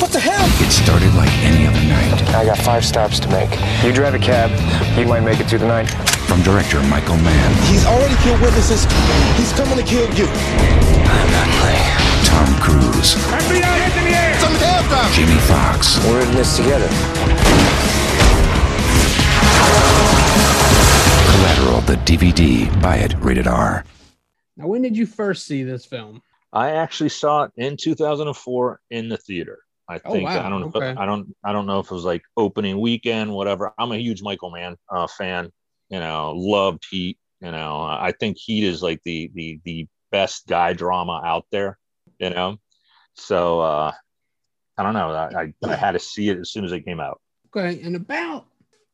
What 0.00 0.10
the 0.12 0.20
hell? 0.20 0.44
It 0.60 0.70
started 0.70 1.14
like 1.14 1.32
any 1.42 1.66
other 1.66 1.80
night. 1.88 2.12
I 2.34 2.44
got 2.44 2.58
five 2.58 2.84
stops 2.84 3.18
to 3.20 3.28
make. 3.30 3.50
You 3.82 3.92
drive 3.92 4.14
a 4.14 4.18
cab, 4.18 4.50
you 4.98 5.06
might 5.06 5.20
make 5.24 5.40
it 5.40 5.48
through 5.48 5.60
the 5.60 5.68
night. 5.68 5.88
From 6.28 6.42
director 6.42 6.82
Michael 6.88 7.16
Mann, 7.18 7.52
He's 7.70 7.84
already 7.86 8.16
killed 8.22 8.40
witnesses. 8.40 8.84
He's 9.36 9.52
coming 9.52 9.76
to 9.76 9.84
kill 9.84 10.08
you. 10.14 10.26
I'm 10.26 11.30
not 11.32 11.48
playing. 11.60 11.94
Tom 12.24 12.48
Cruise, 12.60 13.14
FBI, 13.28 13.62
hands 13.62 13.96
in 13.96 14.04
the 14.04 14.16
air! 14.16 14.34
Some 14.40 14.54
cab 14.56 14.84
driver! 14.88 15.14
Jamie 15.14 15.38
Foxx, 15.46 15.98
We're 16.08 16.20
in 16.22 16.30
this 16.34 16.56
together. 16.56 16.88
Collateral, 21.34 21.80
the 21.80 21.96
DVD. 22.04 22.70
Buy 22.80 22.98
it, 22.98 23.12
rated 23.18 23.48
R. 23.48 23.84
Now, 24.56 24.68
when 24.68 24.82
did 24.82 24.96
you 24.96 25.04
first 25.04 25.46
see 25.46 25.64
this 25.64 25.84
film? 25.84 26.22
I 26.52 26.70
actually 26.70 27.08
saw 27.08 27.42
it 27.42 27.50
in 27.56 27.76
2004 27.76 28.80
in 28.90 29.08
the 29.08 29.16
theater. 29.16 29.58
I 29.88 30.00
Oh, 30.04 30.12
think 30.12 30.28
wow. 30.28 30.46
I 30.46 30.48
don't 30.48 30.60
know. 30.60 30.70
Okay. 30.72 30.90
If, 30.92 30.96
I 30.96 31.06
don't. 31.06 31.34
I 31.44 31.52
don't 31.52 31.66
know 31.66 31.80
if 31.80 31.86
it 31.86 31.94
was 31.94 32.04
like 32.04 32.22
opening 32.36 32.80
weekend, 32.80 33.32
whatever. 33.32 33.72
I'm 33.76 33.90
a 33.90 33.96
huge 33.98 34.22
Michael 34.22 34.52
Mann 34.52 34.76
uh, 34.88 35.08
fan. 35.08 35.50
You 35.88 35.98
know, 35.98 36.34
loved 36.36 36.86
Heat. 36.88 37.18
You 37.40 37.50
know, 37.50 37.82
I 37.82 38.12
think 38.18 38.38
Heat 38.38 38.62
is 38.62 38.80
like 38.80 39.00
the 39.04 39.28
the 39.34 39.58
the 39.64 39.88
best 40.12 40.46
guy 40.46 40.72
drama 40.72 41.20
out 41.24 41.46
there. 41.50 41.78
You 42.20 42.30
know, 42.30 42.58
so 43.16 43.58
uh, 43.60 43.92
I 44.78 44.82
don't 44.84 44.94
know. 44.94 45.10
I, 45.10 45.42
I 45.42 45.52
I 45.68 45.74
had 45.74 45.92
to 45.92 45.98
see 45.98 46.28
it 46.28 46.38
as 46.38 46.52
soon 46.52 46.64
as 46.64 46.70
it 46.70 46.84
came 46.84 47.00
out. 47.00 47.20
Okay, 47.54 47.82
and 47.82 47.96
about 47.96 48.46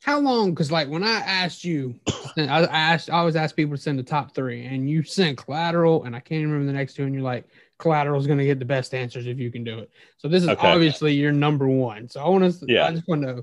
how 0.03 0.19
long? 0.19 0.51
Because 0.51 0.73
like 0.73 0.89
when 0.89 1.05
I 1.05 1.21
asked 1.21 1.65
you, 1.65 1.95
I 2.37 2.65
asked, 2.65 3.11
I 3.11 3.19
always 3.19 3.37
ask 3.37 3.55
people 3.55 3.77
to 3.77 3.83
send 3.83 3.99
the 3.99 4.03
top 4.03 4.35
three, 4.35 4.65
and 4.65 4.89
you 4.89 5.03
sent 5.03 5.39
Collateral, 5.39 6.05
and 6.05 6.17
I 6.17 6.21
can't 6.21 6.43
remember 6.45 6.67
the 6.67 6.77
next 6.77 6.95
two, 6.95 7.05
and 7.05 7.15
you're 7.15 7.23
like, 7.23 7.47
Collateral 7.79 8.21
is 8.21 8.27
going 8.27 8.39
to 8.39 8.45
get 8.45 8.59
the 8.59 8.65
best 8.65 8.95
answers 8.95 9.27
if 9.27 9.39
you 9.39 9.51
can 9.51 9.65
do 9.65 9.79
it. 9.79 9.91
So 10.19 10.29
this 10.29 10.43
is 10.43 10.51
Okay. 10.51 10.69
obviously 10.69 11.15
your 11.15 11.33
number 11.33 11.67
one. 11.67 12.09
So 12.09 12.23
I 12.23 12.29
want 12.29 12.61
to, 12.61 12.67
Yeah. 12.67 12.87
I 12.87 12.93
just 12.93 13.09
want 13.09 13.23
to 13.23 13.35
know 13.35 13.43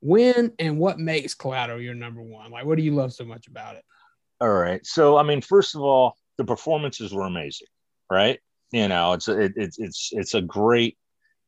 when 0.00 0.52
and 0.58 0.78
what 0.78 0.98
makes 0.98 1.34
Collateral 1.34 1.80
your 1.80 1.94
number 1.94 2.22
one. 2.22 2.50
Like, 2.50 2.64
what 2.64 2.76
do 2.76 2.82
you 2.82 2.94
love 2.94 3.12
so 3.12 3.24
much 3.24 3.46
about 3.48 3.76
it? 3.76 3.84
All 4.40 4.50
right. 4.50 4.84
So 4.86 5.16
I 5.16 5.22
mean, 5.24 5.40
first 5.40 5.74
of 5.74 5.80
all, 5.82 6.14
the 6.36 6.44
performances 6.44 7.12
were 7.12 7.24
amazing, 7.26 7.66
right? 8.10 8.38
You 8.70 8.88
know, 8.88 9.14
it's 9.14 9.28
a, 9.28 9.40
it, 9.40 9.52
it's 9.56 9.78
it's 9.78 10.10
it's 10.12 10.34
a 10.34 10.42
great 10.42 10.96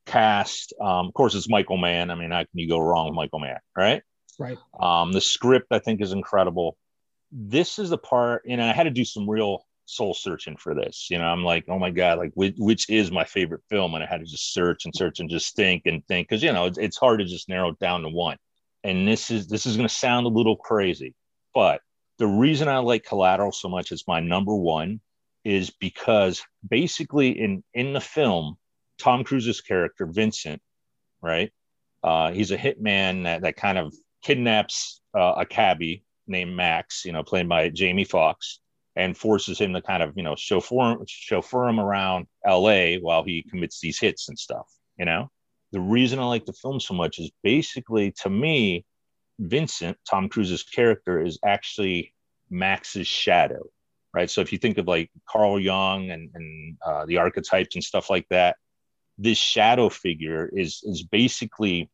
cast. 0.06 0.72
Um, 0.80 1.06
of 1.06 1.14
course, 1.14 1.34
it's 1.34 1.48
Michael 1.48 1.76
Mann. 1.76 2.10
I 2.10 2.14
mean, 2.16 2.30
how 2.32 2.40
can 2.40 2.48
you 2.54 2.68
go 2.68 2.80
wrong 2.80 3.06
with 3.06 3.14
Michael 3.14 3.38
Mann, 3.38 3.58
right? 3.76 4.02
Right. 4.40 4.58
Um, 4.80 5.12
the 5.12 5.20
script 5.20 5.66
I 5.70 5.78
think 5.78 6.00
is 6.00 6.12
incredible. 6.12 6.78
This 7.30 7.78
is 7.78 7.90
the 7.90 7.98
part, 7.98 8.42
and 8.48 8.60
I 8.60 8.72
had 8.72 8.84
to 8.84 8.90
do 8.90 9.04
some 9.04 9.28
real 9.28 9.66
soul 9.84 10.14
searching 10.14 10.56
for 10.56 10.74
this. 10.74 11.08
You 11.10 11.18
know, 11.18 11.26
I'm 11.26 11.44
like, 11.44 11.66
oh 11.68 11.78
my 11.78 11.90
god, 11.90 12.18
like 12.18 12.32
which, 12.34 12.54
which 12.56 12.88
is 12.88 13.12
my 13.12 13.24
favorite 13.24 13.60
film, 13.68 13.94
and 13.94 14.02
I 14.02 14.06
had 14.06 14.20
to 14.20 14.26
just 14.26 14.54
search 14.54 14.86
and 14.86 14.94
search 14.96 15.20
and 15.20 15.28
just 15.28 15.54
think 15.54 15.82
and 15.84 16.02
think 16.08 16.28
because 16.28 16.42
you 16.42 16.54
know 16.54 16.64
it's, 16.64 16.78
it's 16.78 16.96
hard 16.96 17.20
to 17.20 17.26
just 17.26 17.50
narrow 17.50 17.68
it 17.68 17.78
down 17.80 18.00
to 18.02 18.08
one. 18.08 18.38
And 18.82 19.06
this 19.06 19.30
is 19.30 19.46
this 19.46 19.66
is 19.66 19.76
going 19.76 19.88
to 19.88 19.94
sound 19.94 20.24
a 20.24 20.30
little 20.30 20.56
crazy, 20.56 21.14
but 21.52 21.82
the 22.18 22.26
reason 22.26 22.66
I 22.66 22.78
like 22.78 23.04
Collateral 23.04 23.52
so 23.52 23.68
much 23.68 23.92
as 23.92 24.04
my 24.08 24.20
number 24.20 24.56
one 24.56 25.02
is 25.44 25.70
because 25.70 26.42
basically 26.66 27.38
in 27.38 27.62
in 27.74 27.92
the 27.92 28.00
film, 28.00 28.56
Tom 28.98 29.22
Cruise's 29.22 29.60
character 29.60 30.06
Vincent, 30.06 30.62
right? 31.20 31.52
Uh, 32.02 32.32
he's 32.32 32.52
a 32.52 32.56
hitman 32.56 33.24
that 33.24 33.42
that 33.42 33.56
kind 33.56 33.76
of 33.76 33.92
kidnaps 34.22 35.00
uh, 35.16 35.34
a 35.38 35.46
cabbie 35.46 36.04
named 36.26 36.54
Max, 36.54 37.04
you 37.04 37.12
know, 37.12 37.22
played 37.22 37.48
by 37.48 37.68
Jamie 37.68 38.04
Foxx, 38.04 38.60
and 38.96 39.16
forces 39.16 39.58
him 39.58 39.72
to 39.72 39.82
kind 39.82 40.02
of 40.02 40.12
you 40.16 40.22
know 40.22 40.34
chauffeur 40.36 40.96
chauffeur 41.06 41.68
him 41.68 41.80
around 41.80 42.26
L.A. 42.44 42.98
while 42.98 43.22
he 43.22 43.44
commits 43.48 43.80
these 43.80 43.98
hits 43.98 44.28
and 44.28 44.38
stuff. 44.38 44.66
You 44.98 45.04
know, 45.04 45.30
the 45.72 45.80
reason 45.80 46.18
I 46.18 46.24
like 46.24 46.46
the 46.46 46.52
film 46.52 46.80
so 46.80 46.94
much 46.94 47.18
is 47.18 47.30
basically 47.42 48.12
to 48.22 48.30
me, 48.30 48.84
Vincent, 49.38 49.96
Tom 50.08 50.28
Cruise's 50.28 50.62
character, 50.62 51.22
is 51.22 51.38
actually 51.44 52.14
Max's 52.50 53.06
shadow, 53.06 53.62
right? 54.12 54.28
So 54.28 54.40
if 54.40 54.52
you 54.52 54.58
think 54.58 54.78
of 54.78 54.86
like 54.86 55.10
Carl 55.28 55.60
Jung 55.60 56.10
and, 56.10 56.30
and 56.34 56.76
uh, 56.84 57.06
the 57.06 57.18
archetypes 57.18 57.76
and 57.76 57.84
stuff 57.84 58.10
like 58.10 58.26
that, 58.30 58.56
this 59.18 59.38
shadow 59.38 59.88
figure 59.88 60.50
is 60.52 60.80
is 60.84 61.02
basically 61.02 61.90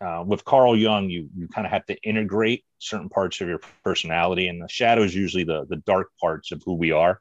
uh, 0.00 0.22
with 0.26 0.44
Carl 0.44 0.76
Jung, 0.76 1.08
you 1.08 1.28
you 1.36 1.48
kind 1.48 1.66
of 1.66 1.72
have 1.72 1.86
to 1.86 1.96
integrate 2.02 2.64
certain 2.78 3.08
parts 3.08 3.40
of 3.40 3.48
your 3.48 3.60
personality, 3.82 4.48
and 4.48 4.62
the 4.62 4.68
shadow 4.68 5.02
is 5.02 5.14
usually 5.14 5.44
the 5.44 5.66
the 5.68 5.76
dark 5.76 6.08
parts 6.20 6.52
of 6.52 6.62
who 6.64 6.74
we 6.74 6.92
are. 6.92 7.20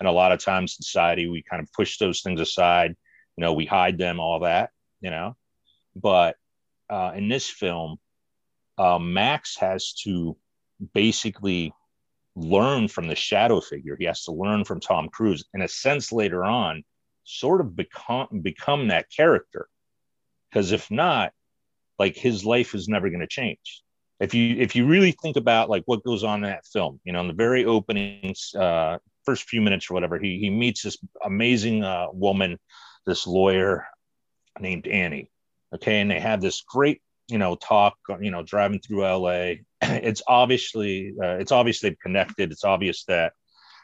And 0.00 0.08
a 0.08 0.12
lot 0.12 0.32
of 0.32 0.42
times, 0.42 0.76
in 0.78 0.82
society, 0.82 1.28
we 1.28 1.42
kind 1.42 1.62
of 1.62 1.72
push 1.72 1.98
those 1.98 2.20
things 2.20 2.40
aside. 2.40 2.94
You 3.36 3.42
know, 3.42 3.52
we 3.52 3.66
hide 3.66 3.98
them, 3.98 4.20
all 4.20 4.40
that. 4.40 4.70
You 5.00 5.10
know, 5.10 5.36
but 5.94 6.36
uh, 6.90 7.12
in 7.14 7.28
this 7.28 7.48
film, 7.48 7.98
uh, 8.78 8.98
Max 8.98 9.56
has 9.58 9.92
to 10.04 10.36
basically 10.94 11.72
learn 12.34 12.88
from 12.88 13.08
the 13.08 13.16
shadow 13.16 13.60
figure. 13.60 13.96
He 13.98 14.06
has 14.06 14.24
to 14.24 14.32
learn 14.32 14.64
from 14.64 14.80
Tom 14.80 15.08
Cruise, 15.08 15.44
in 15.54 15.62
a 15.62 15.68
sense, 15.68 16.12
later 16.12 16.44
on, 16.44 16.84
sort 17.24 17.60
of 17.60 17.76
become 17.76 18.40
become 18.42 18.88
that 18.88 19.06
character. 19.10 19.68
Because 20.50 20.72
if 20.72 20.90
not, 20.90 21.32
like 21.98 22.16
his 22.16 22.44
life 22.44 22.74
is 22.74 22.88
never 22.88 23.08
going 23.08 23.20
to 23.20 23.26
change. 23.26 23.82
If 24.20 24.34
you 24.34 24.56
if 24.56 24.74
you 24.74 24.86
really 24.86 25.12
think 25.12 25.36
about 25.36 25.70
like 25.70 25.84
what 25.86 26.02
goes 26.04 26.24
on 26.24 26.42
in 26.44 26.50
that 26.50 26.66
film, 26.66 27.00
you 27.04 27.12
know, 27.12 27.20
in 27.20 27.28
the 27.28 27.34
very 27.34 27.64
opening 27.64 28.34
uh, 28.58 28.98
first 29.24 29.44
few 29.44 29.60
minutes 29.60 29.90
or 29.90 29.94
whatever, 29.94 30.18
he 30.18 30.38
he 30.38 30.50
meets 30.50 30.82
this 30.82 30.98
amazing 31.24 31.84
uh, 31.84 32.06
woman, 32.12 32.58
this 33.06 33.26
lawyer 33.26 33.86
named 34.58 34.86
Annie. 34.86 35.30
Okay, 35.74 36.00
and 36.00 36.10
they 36.10 36.18
have 36.18 36.40
this 36.40 36.62
great 36.62 37.00
you 37.28 37.38
know 37.38 37.54
talk 37.56 37.96
you 38.20 38.30
know 38.30 38.42
driving 38.42 38.80
through 38.80 39.02
la 39.02 39.52
it's 39.82 40.22
obviously 40.26 41.14
uh, 41.22 41.36
it's 41.36 41.52
obvious 41.52 41.80
they've 41.80 41.98
connected 42.00 42.50
it's 42.50 42.64
obvious 42.64 43.04
that 43.04 43.34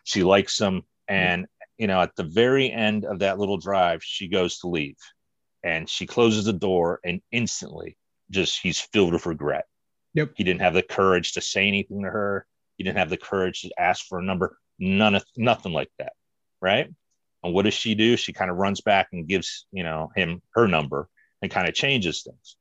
she 0.05 0.23
likes 0.23 0.59
him 0.59 0.83
and 1.09 1.47
you 1.77 1.87
know 1.87 2.01
at 2.01 2.17
the 2.17 2.25
very 2.25 2.71
end 2.71 3.05
of 3.05 3.21
that 3.21 3.39
little 3.39 3.59
drive 3.59 4.03
she 4.03 4.29
goes 4.29 4.59
to 4.59 4.69
leave 4.69 4.97
and 5.63 5.89
she 5.89 6.07
closes 6.07 6.47
the 6.47 6.53
door 6.53 7.01
and 7.05 7.21
instantly 7.31 7.97
just 8.35 8.61
he's 8.61 8.81
filled 8.81 9.13
with 9.13 9.27
regret. 9.27 9.65
Yep. 10.15 10.35
he 10.37 10.45
didn't 10.45 10.61
have 10.61 10.75
the 10.75 10.83
courage 10.83 11.33
to 11.33 11.41
say 11.41 11.67
anything 11.67 12.03
to 12.03 12.11
her. 12.11 12.47
He 12.77 12.85
didn't 12.85 12.99
have 12.99 13.11
the 13.11 13.17
courage 13.17 13.63
to 13.63 13.71
ask 13.79 14.07
for 14.07 14.19
a 14.19 14.23
number. 14.23 14.59
None 14.79 15.15
of 15.15 15.25
nothing 15.37 15.73
like 15.73 15.91
that 15.99 16.13
right? 16.65 16.89
And 17.43 17.53
what 17.53 17.67
does 17.67 17.75
she 17.75 17.95
do? 17.95 18.17
She 18.17 18.33
kind 18.33 18.51
of 18.51 18.57
runs 18.57 18.81
back 18.81 19.09
and 19.13 19.29
gives 19.29 19.67
you 19.71 19.85
know 19.85 20.11
him 20.17 20.41
her 20.55 20.67
number 20.67 21.09
and 21.43 21.51
kind 21.51 21.69
of 21.69 21.75
changes 21.75 22.23
things. 22.23 22.57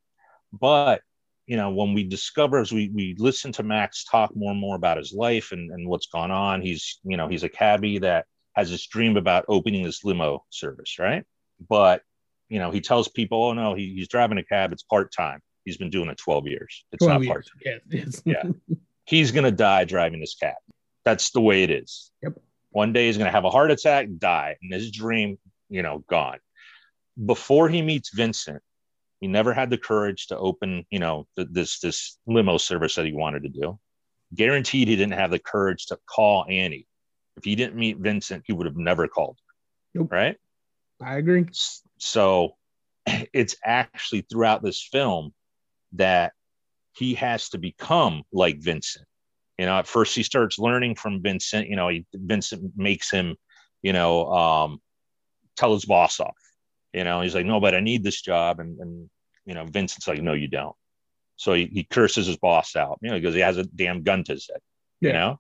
But 0.51 1.01
you 1.48 1.58
know 1.58 1.72
when 1.72 1.94
we 1.94 2.03
discover 2.03 2.60
as 2.60 2.72
we 2.72 2.89
we 2.94 3.15
listen 3.18 3.53
to 3.53 3.63
max 3.63 4.03
talk 4.03 4.36
more 4.36 4.51
and 4.51 4.60
more 4.60 4.75
about 4.75 4.98
his 4.98 5.13
life 5.13 5.51
and, 5.51 5.72
and 5.72 5.89
what's 5.89 6.08
gone 6.08 6.32
on 6.32 6.62
he's 6.62 7.00
you 7.03 7.18
know 7.18 7.27
he's 7.27 7.44
a 7.44 7.50
cabbie 7.50 8.00
that 8.00 8.25
has 8.53 8.70
this 8.70 8.88
dream 8.88 9.18
about 9.18 9.44
opening 9.50 9.84
this 9.84 10.06
limo 10.06 10.46
service 10.50 11.00
right? 11.00 11.25
But 11.70 12.01
you 12.50 12.60
know 12.60 12.72
he 12.72 12.82
tells 12.82 13.08
people 13.08 13.44
oh 13.44 13.53
no 13.53 13.74
he, 13.74 13.94
he's 13.96 14.10
driving 14.10 14.38
a 14.38 14.44
cab. 14.44 14.72
It's 14.74 14.84
part-time 14.84 15.42
he's 15.65 15.77
been 15.77 15.89
doing 15.89 16.10
it 16.10 16.17
12 16.17 16.48
years. 16.48 16.86
It's 16.91 17.03
12 17.05 17.22
not 17.22 17.25
years. 17.27 17.50
part-time. 17.50 17.82
Yeah, 18.25 18.43
yeah. 18.46 18.75
He's 19.05 19.32
gonna 19.32 19.51
die 19.51 19.84
driving 19.86 20.20
this 20.20 20.36
cab. 20.36 20.55
That's 21.05 21.32
the 21.32 21.41
way 21.41 21.63
it 21.63 21.72
is. 21.72 22.12
Yep. 22.22 22.34
one 22.72 22.93
day 22.93 23.08
he's 23.08 23.17
gonna 23.17 23.32
have 23.32 23.46
a 23.46 23.50
heart 23.50 23.72
attack 23.72 24.08
die 24.17 24.55
and 24.62 24.74
his 24.74 24.91
dream 24.91 25.38
you 25.70 25.82
know 25.84 26.03
gone. 26.10 26.39
Before 27.25 27.70
he 27.70 27.82
meets 27.82 28.10
vincent 28.13 28.62
he 29.20 29.27
never 29.27 29.53
had 29.53 29.70
the 29.70 29.77
courage 29.77 30.27
to 30.27 30.38
open 30.38 30.86
you 30.89 31.00
know 31.00 31.27
th- 31.36 31.48
this 31.51 31.79
this 31.79 32.17
limo 32.27 32.58
service 32.58 32.96
that 32.96 33.05
he 33.05 33.13
wanted 33.13 33.43
to 33.43 33.50
do. 33.50 33.79
Guaranteed 34.36 34.88
he 34.88 34.96
didn't 34.96 35.13
have 35.13 35.32
the 35.32 35.39
courage 35.39 35.86
to 35.88 36.00
call 36.08 36.46
annie. 36.50 36.88
If 37.38 37.43
he 37.43 37.55
didn't 37.55 37.75
meet 37.75 37.98
vincent 37.98 38.43
he 38.48 38.53
would 38.53 38.65
have 38.65 38.77
never 38.77 39.08
called 39.08 39.38
her, 39.46 40.00
Nope. 40.01 40.12
right? 40.12 40.38
I 41.01 41.15
agree. 41.17 41.46
so 41.98 42.55
it's 43.34 43.55
actually 43.63 44.22
throughout 44.22 44.63
this 44.63 44.82
film 44.91 45.34
that 45.94 46.34
he 46.96 47.16
has 47.16 47.50
to 47.50 47.58
become 47.58 48.24
like 48.32 48.60
Vincent. 48.60 49.06
You 49.58 49.66
know, 49.66 49.78
at 49.78 49.88
first 49.88 50.16
he 50.16 50.24
starts 50.24 50.60
learning 50.60 50.96
from 50.96 51.22
Vincent. 51.22 51.68
You 51.68 51.76
know, 51.76 51.90
he, 51.90 52.06
Vincent 52.14 52.74
makes 52.76 53.12
him, 53.12 53.36
you 53.82 53.94
know, 53.94 54.32
um, 54.32 54.82
tell 55.56 55.74
his 55.74 55.86
boss 55.86 56.20
off. 56.20 56.36
You 56.94 57.04
know, 57.04 57.22
he's 57.22 57.36
like, 57.36 57.46
no, 57.46 57.60
but 57.60 57.76
I 57.76 57.80
need 57.80 58.04
this 58.04 58.22
job. 58.22 58.60
And, 58.60 58.80
and 58.80 59.10
you 59.46 59.54
know, 59.54 59.66
Vincent's 59.66 60.08
like, 60.08 60.22
no, 60.22 60.34
you 60.34 60.48
don't. 60.48 60.76
So 61.36 61.54
he, 61.54 61.66
he 61.66 61.84
curses 61.84 62.28
his 62.28 62.38
boss 62.38 62.76
out, 62.76 63.00
you 63.02 63.10
know, 63.10 63.18
because 63.20 63.36
he 63.36 63.42
has 63.42 63.58
a 63.58 63.64
damn 63.64 64.04
gun 64.04 64.24
to 64.24 64.34
his 64.34 64.48
head, 64.52 64.62
you 65.02 65.14
know? 65.14 65.40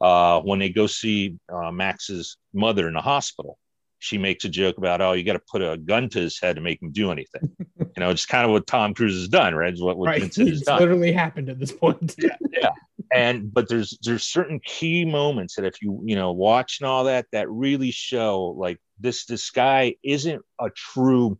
Uh, 0.00 0.40
when 0.40 0.58
they 0.58 0.70
go 0.70 0.86
see 0.86 1.36
uh, 1.52 1.70
Max's 1.70 2.36
mother 2.54 2.88
in 2.88 2.94
the 2.94 3.00
hospital, 3.00 3.58
she 4.00 4.18
makes 4.18 4.44
a 4.44 4.48
joke 4.48 4.78
about, 4.78 5.00
oh, 5.00 5.12
you 5.12 5.22
got 5.22 5.34
to 5.34 5.42
put 5.50 5.62
a 5.62 5.76
gun 5.76 6.08
to 6.08 6.18
his 6.20 6.40
head 6.40 6.56
to 6.56 6.62
make 6.62 6.82
him 6.82 6.90
do 6.90 7.12
anything. 7.12 7.50
you 7.78 7.86
know, 7.98 8.10
it's 8.10 8.26
kind 8.26 8.46
of 8.46 8.50
what 8.50 8.66
Tom 8.66 8.94
Cruise 8.94 9.14
has 9.14 9.28
done, 9.28 9.54
right? 9.54 9.72
It's 9.72 9.82
what, 9.82 9.98
what 9.98 10.08
Right. 10.08 10.22
Vincent 10.22 10.48
has 10.48 10.62
done. 10.62 10.80
literally 10.80 11.12
happened 11.12 11.50
at 11.50 11.60
this 11.60 11.70
point. 11.70 12.14
yeah, 12.18 12.36
yeah. 12.50 12.70
And 13.12 13.52
but 13.52 13.68
there's 13.68 13.98
there's 14.02 14.24
certain 14.24 14.60
key 14.64 15.04
moments 15.04 15.56
that 15.56 15.64
if 15.64 15.82
you 15.82 16.00
you 16.04 16.14
know 16.14 16.32
watch 16.32 16.78
and 16.80 16.88
all 16.88 17.04
that 17.04 17.26
that 17.32 17.50
really 17.50 17.90
show 17.90 18.54
like 18.56 18.78
this 19.00 19.26
this 19.26 19.50
guy 19.50 19.96
isn't 20.02 20.42
a 20.60 20.70
true 20.70 21.38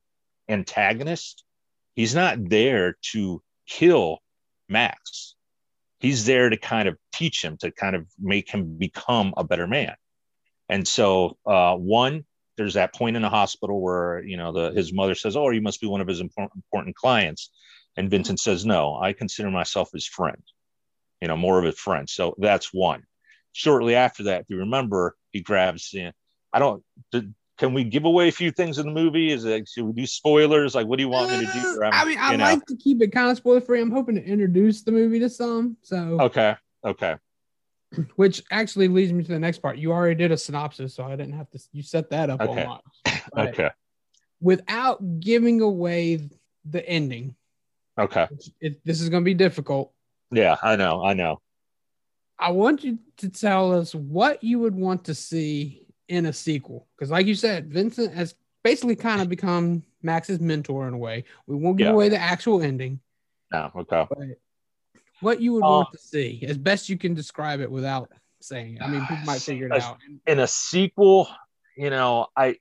antagonist. 0.48 1.44
He's 1.94 2.14
not 2.14 2.48
there 2.48 2.96
to 3.12 3.42
kill 3.66 4.18
Max. 4.68 5.34
He's 6.00 6.26
there 6.26 6.50
to 6.50 6.56
kind 6.56 6.88
of 6.88 6.96
teach 7.14 7.42
him 7.42 7.56
to 7.58 7.70
kind 7.70 7.94
of 7.94 8.06
make 8.18 8.50
him 8.50 8.76
become 8.76 9.32
a 9.36 9.44
better 9.44 9.66
man. 9.66 9.94
And 10.68 10.86
so 10.86 11.36
uh, 11.46 11.76
one, 11.76 12.24
there's 12.60 12.74
that 12.74 12.94
point 12.94 13.16
in 13.16 13.22
the 13.22 13.30
hospital 13.30 13.80
where 13.80 14.22
you 14.22 14.36
know 14.36 14.52
the 14.52 14.70
his 14.72 14.92
mother 14.92 15.14
says, 15.14 15.34
"Oh, 15.34 15.48
you 15.48 15.62
must 15.62 15.80
be 15.80 15.86
one 15.86 16.02
of 16.02 16.06
his 16.06 16.20
important 16.20 16.52
important 16.56 16.94
clients," 16.94 17.50
and 17.96 18.04
mm-hmm. 18.04 18.10
Vincent 18.10 18.38
says, 18.38 18.66
"No, 18.66 18.98
I 19.00 19.14
consider 19.14 19.50
myself 19.50 19.88
his 19.94 20.06
friend." 20.06 20.42
You 21.22 21.28
know, 21.28 21.38
more 21.38 21.58
of 21.58 21.64
a 21.64 21.72
friend. 21.72 22.08
So 22.08 22.34
that's 22.36 22.70
one. 22.70 23.04
Shortly 23.52 23.94
after 23.94 24.24
that, 24.24 24.42
if 24.42 24.50
you 24.50 24.58
remember, 24.58 25.16
he 25.30 25.40
grabs. 25.40 25.90
You 25.94 26.04
know, 26.04 26.12
I 26.52 26.58
don't. 26.58 26.84
Did, 27.12 27.34
can 27.56 27.72
we 27.72 27.82
give 27.82 28.04
away 28.04 28.28
a 28.28 28.32
few 28.32 28.50
things 28.50 28.78
in 28.78 28.84
the 28.84 28.92
movie? 28.92 29.32
Is 29.32 29.46
it 29.46 29.66
should 29.66 29.84
we 29.84 29.94
do 29.94 30.04
spoilers? 30.04 30.74
Like, 30.74 30.86
what 30.86 30.98
do 30.98 31.02
you 31.02 31.08
want 31.08 31.30
me 31.30 31.46
to 31.46 31.52
do? 31.52 31.80
Uh, 31.82 31.86
I'm- 31.86 31.92
I 31.94 32.04
mean, 32.04 32.18
I 32.18 32.32
you 32.32 32.36
know. 32.36 32.44
like 32.44 32.66
to 32.66 32.76
keep 32.76 33.00
it 33.00 33.10
kind 33.10 33.30
of 33.30 33.38
spoiler 33.38 33.62
free. 33.62 33.80
I'm 33.80 33.90
hoping 33.90 34.16
to 34.16 34.22
introduce 34.22 34.82
the 34.82 34.92
movie 34.92 35.20
to 35.20 35.30
some. 35.30 35.78
So 35.80 36.18
Okay. 36.20 36.56
Okay. 36.84 37.16
which 38.16 38.42
actually 38.50 38.88
leads 38.88 39.12
me 39.12 39.22
to 39.22 39.32
the 39.32 39.38
next 39.38 39.58
part. 39.58 39.78
You 39.78 39.92
already 39.92 40.14
did 40.14 40.32
a 40.32 40.36
synopsis, 40.36 40.94
so 40.94 41.04
I 41.04 41.10
didn't 41.16 41.32
have 41.34 41.50
to. 41.50 41.58
You 41.72 41.82
set 41.82 42.10
that 42.10 42.30
up 42.30 42.40
Okay. 42.40 42.66
Okay. 43.36 43.70
Without 44.40 45.20
giving 45.20 45.60
away 45.60 46.30
the 46.64 46.86
ending, 46.88 47.34
Okay. 47.98 48.26
it, 48.60 48.80
this 48.84 49.00
is 49.00 49.08
going 49.10 49.22
to 49.22 49.24
be 49.24 49.34
difficult. 49.34 49.92
Yeah, 50.30 50.56
I 50.62 50.76
know. 50.76 51.04
I 51.04 51.12
know. 51.12 51.40
I 52.38 52.50
want 52.52 52.82
you 52.82 52.98
to 53.18 53.28
tell 53.28 53.72
us 53.74 53.94
what 53.94 54.42
you 54.42 54.58
would 54.60 54.74
want 54.74 55.04
to 55.04 55.14
see 55.14 55.86
in 56.08 56.26
a 56.26 56.32
sequel. 56.32 56.86
Because, 56.96 57.10
like 57.10 57.26
you 57.26 57.34
said, 57.34 57.70
Vincent 57.70 58.14
has 58.14 58.34
basically 58.64 58.96
kind 58.96 59.20
of 59.20 59.28
become 59.28 59.82
Max's 60.02 60.40
mentor 60.40 60.88
in 60.88 60.94
a 60.94 60.98
way. 60.98 61.24
We 61.46 61.56
won't 61.56 61.76
give 61.76 61.88
Yeah. 61.88 61.92
away 61.92 62.08
the 62.08 62.18
actual 62.18 62.62
ending, 62.62 63.00
No. 63.52 63.70
Okay. 63.76 64.06
but 64.08 64.18
what 65.20 65.40
you 65.40 65.52
would 65.54 65.64
Uh, 65.64 65.68
want 65.68 65.92
to 65.92 65.98
see 65.98 66.44
as 66.46 66.58
best 66.58 66.88
you 66.88 66.96
can 66.98 67.14
describe 67.14 67.60
it 67.60 67.70
without 67.70 68.10
saying 68.40 68.76
it. 68.76 68.82
I 68.82 68.88
mean, 68.88 69.02
people 69.02 69.24
might 69.26 69.40
figure 69.40 69.66
it 69.66 69.72
As- 69.72 69.84
out. 69.84 69.98
in 70.26 70.38
a 70.38 70.46
sequel, 70.46 71.28
you 71.76 71.90
know, 71.90 72.26
I 72.36 72.56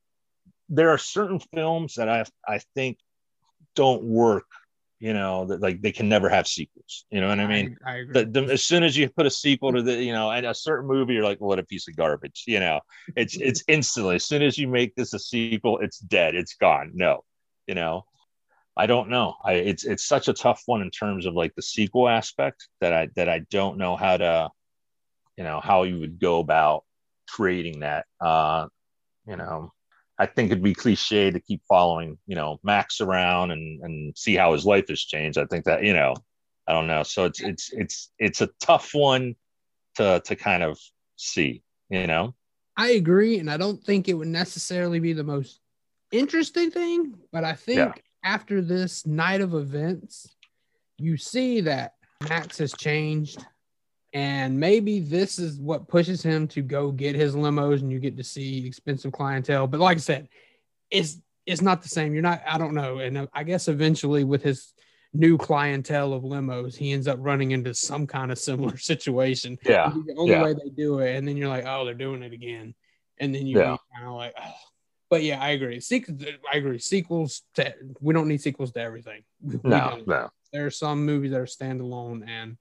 there 0.69 0.89
are 0.89 0.97
certain 0.99 1.39
films 1.53 1.95
that 1.95 2.09
I 2.09 2.25
I 2.47 2.59
think 2.75 2.97
don't 3.75 4.03
work. 4.03 4.45
You 5.01 5.13
know, 5.13 5.45
that 5.45 5.61
like 5.61 5.81
they 5.81 5.93
can 5.93 6.09
never 6.09 6.27
have 6.27 6.45
sequels. 6.45 7.05
You 7.09 7.21
know 7.21 7.29
what 7.29 7.39
I 7.39 7.47
mean? 7.47 7.77
I, 7.85 7.95
agree. 7.99 8.13
The, 8.15 8.25
the, 8.41 8.51
as 8.51 8.63
soon 8.63 8.83
as 8.83 8.97
you 8.97 9.07
put 9.07 9.25
a 9.25 9.29
sequel 9.31 9.71
to 9.71 9.81
the, 9.81 9.95
you 10.03 10.11
know, 10.11 10.29
and 10.29 10.45
a 10.45 10.53
certain 10.53 10.89
movie, 10.89 11.13
you're 11.13 11.23
like, 11.23 11.39
what 11.39 11.57
a 11.57 11.63
piece 11.63 11.87
of 11.87 11.95
garbage. 11.95 12.43
You 12.47 12.59
know, 12.59 12.81
it's 13.15 13.37
it's 13.37 13.63
instantly. 13.69 14.15
As 14.15 14.25
soon 14.25 14.41
as 14.41 14.57
you 14.57 14.67
make 14.67 14.95
this 14.95 15.13
a 15.13 15.19
sequel, 15.19 15.79
it's 15.79 15.99
dead. 15.99 16.35
It's 16.35 16.55
gone. 16.55 16.91
No, 16.95 17.23
you 17.65 17.75
know, 17.75 18.03
I 18.77 18.85
don't 18.85 19.09
know. 19.09 19.35
I 19.43 19.53
it's 19.53 19.85
it's 19.85 20.05
such 20.05 20.27
a 20.27 20.33
tough 20.33 20.63
one 20.65 20.81
in 20.81 20.89
terms 20.91 21.25
of 21.25 21.33
like 21.33 21.53
the 21.55 21.61
sequel 21.61 22.07
aspect 22.07 22.67
that 22.81 22.93
I 22.93 23.09
that 23.15 23.27
I 23.29 23.39
don't 23.51 23.77
know 23.77 23.95
how 23.95 24.17
to, 24.17 24.49
you 25.37 25.43
know, 25.43 25.59
how 25.59 25.83
you 25.83 25.99
would 25.99 26.19
go 26.19 26.39
about 26.39 26.85
creating 27.27 27.81
that. 27.81 28.05
Uh, 28.21 28.67
you 29.27 29.35
know, 29.35 29.73
I 30.17 30.25
think 30.25 30.51
it'd 30.51 30.63
be 30.63 30.73
cliche 30.73 31.31
to 31.31 31.39
keep 31.39 31.61
following, 31.67 32.17
you 32.25 32.35
know, 32.35 32.59
Max 32.63 33.01
around 33.01 33.51
and 33.51 33.83
and 33.83 34.17
see 34.17 34.35
how 34.35 34.53
his 34.53 34.65
life 34.65 34.87
has 34.89 35.01
changed. 35.01 35.37
I 35.37 35.45
think 35.45 35.65
that, 35.65 35.83
you 35.83 35.93
know, 35.93 36.15
I 36.67 36.73
don't 36.73 36.87
know. 36.87 37.03
So 37.03 37.25
it's 37.25 37.41
it's 37.41 37.71
it's 37.73 38.11
it's 38.17 38.41
a 38.41 38.49
tough 38.59 38.91
one 38.93 39.35
to 39.95 40.21
to 40.25 40.35
kind 40.35 40.63
of 40.63 40.79
see, 41.15 41.63
you 41.89 42.07
know. 42.07 42.35
I 42.77 42.91
agree, 42.91 43.39
and 43.39 43.51
I 43.51 43.57
don't 43.57 43.83
think 43.83 44.07
it 44.07 44.13
would 44.13 44.29
necessarily 44.29 44.99
be 44.99 45.11
the 45.11 45.23
most 45.23 45.59
interesting 46.11 46.71
thing, 46.71 47.15
but 47.31 47.43
I 47.43 47.53
think 47.53 47.77
Yeah. 47.77 47.93
After 48.23 48.61
this 48.61 49.05
night 49.05 49.41
of 49.41 49.53
events, 49.53 50.27
you 50.97 51.17
see 51.17 51.61
that 51.61 51.93
Max 52.27 52.57
has 52.57 52.73
changed, 52.73 53.45
and 54.13 54.59
maybe 54.59 54.99
this 54.99 55.39
is 55.39 55.59
what 55.59 55.87
pushes 55.87 56.21
him 56.21 56.47
to 56.49 56.61
go 56.61 56.91
get 56.91 57.15
his 57.15 57.35
limos, 57.35 57.79
and 57.81 57.91
you 57.91 57.99
get 57.99 58.17
to 58.17 58.23
see 58.23 58.65
expensive 58.65 59.11
clientele. 59.11 59.67
But 59.67 59.79
like 59.79 59.97
I 59.97 60.01
said, 60.01 60.27
it's 60.91 61.17
it's 61.45 61.61
not 61.61 61.81
the 61.81 61.89
same. 61.89 62.13
You're 62.13 62.23
not. 62.23 62.41
I 62.45 62.57
don't 62.57 62.73
know, 62.73 62.99
and 62.99 63.27
I 63.33 63.43
guess 63.43 63.67
eventually 63.67 64.23
with 64.23 64.43
his 64.43 64.73
new 65.13 65.37
clientele 65.37 66.13
of 66.13 66.23
limos, 66.23 66.75
he 66.75 66.91
ends 66.91 67.07
up 67.07 67.17
running 67.21 67.51
into 67.51 67.73
some 67.73 68.05
kind 68.05 68.31
of 68.31 68.37
similar 68.37 68.77
situation. 68.91 69.57
Yeah, 69.63 69.93
the 70.05 70.15
only 70.17 70.31
yeah. 70.33 70.43
way 70.43 70.53
they 70.53 70.69
do 70.69 70.99
it, 70.99 71.15
and 71.15 71.27
then 71.27 71.37
you're 71.37 71.49
like, 71.49 71.65
oh, 71.65 71.85
they're 71.85 71.93
doing 71.93 72.23
it 72.23 72.33
again, 72.33 72.75
and 73.19 73.33
then 73.33 73.47
you 73.47 73.57
Yeah. 73.59 73.77
kind 73.95 74.07
of 74.07 74.13
like, 74.15 74.33
oh. 74.37 74.53
But 75.09 75.23
yeah, 75.23 75.41
I 75.41 75.49
agree. 75.49 75.77
Sequ- 75.77 76.35
I 76.51 76.57
agree. 76.57 76.79
Sequels 76.79 77.41
to 77.55 77.73
we 77.99 78.13
don't 78.13 78.27
need 78.27 78.41
sequels 78.41 78.71
to 78.73 78.79
everything. 78.81 79.23
We 79.41 79.59
No, 79.63 80.01
no. 80.05 80.29
There 80.53 80.65
are 80.65 80.71
some 80.71 81.05
movies 81.05 81.31
that 81.31 81.39
are 81.39 81.45
standalone, 81.45 82.27
and 82.27 82.57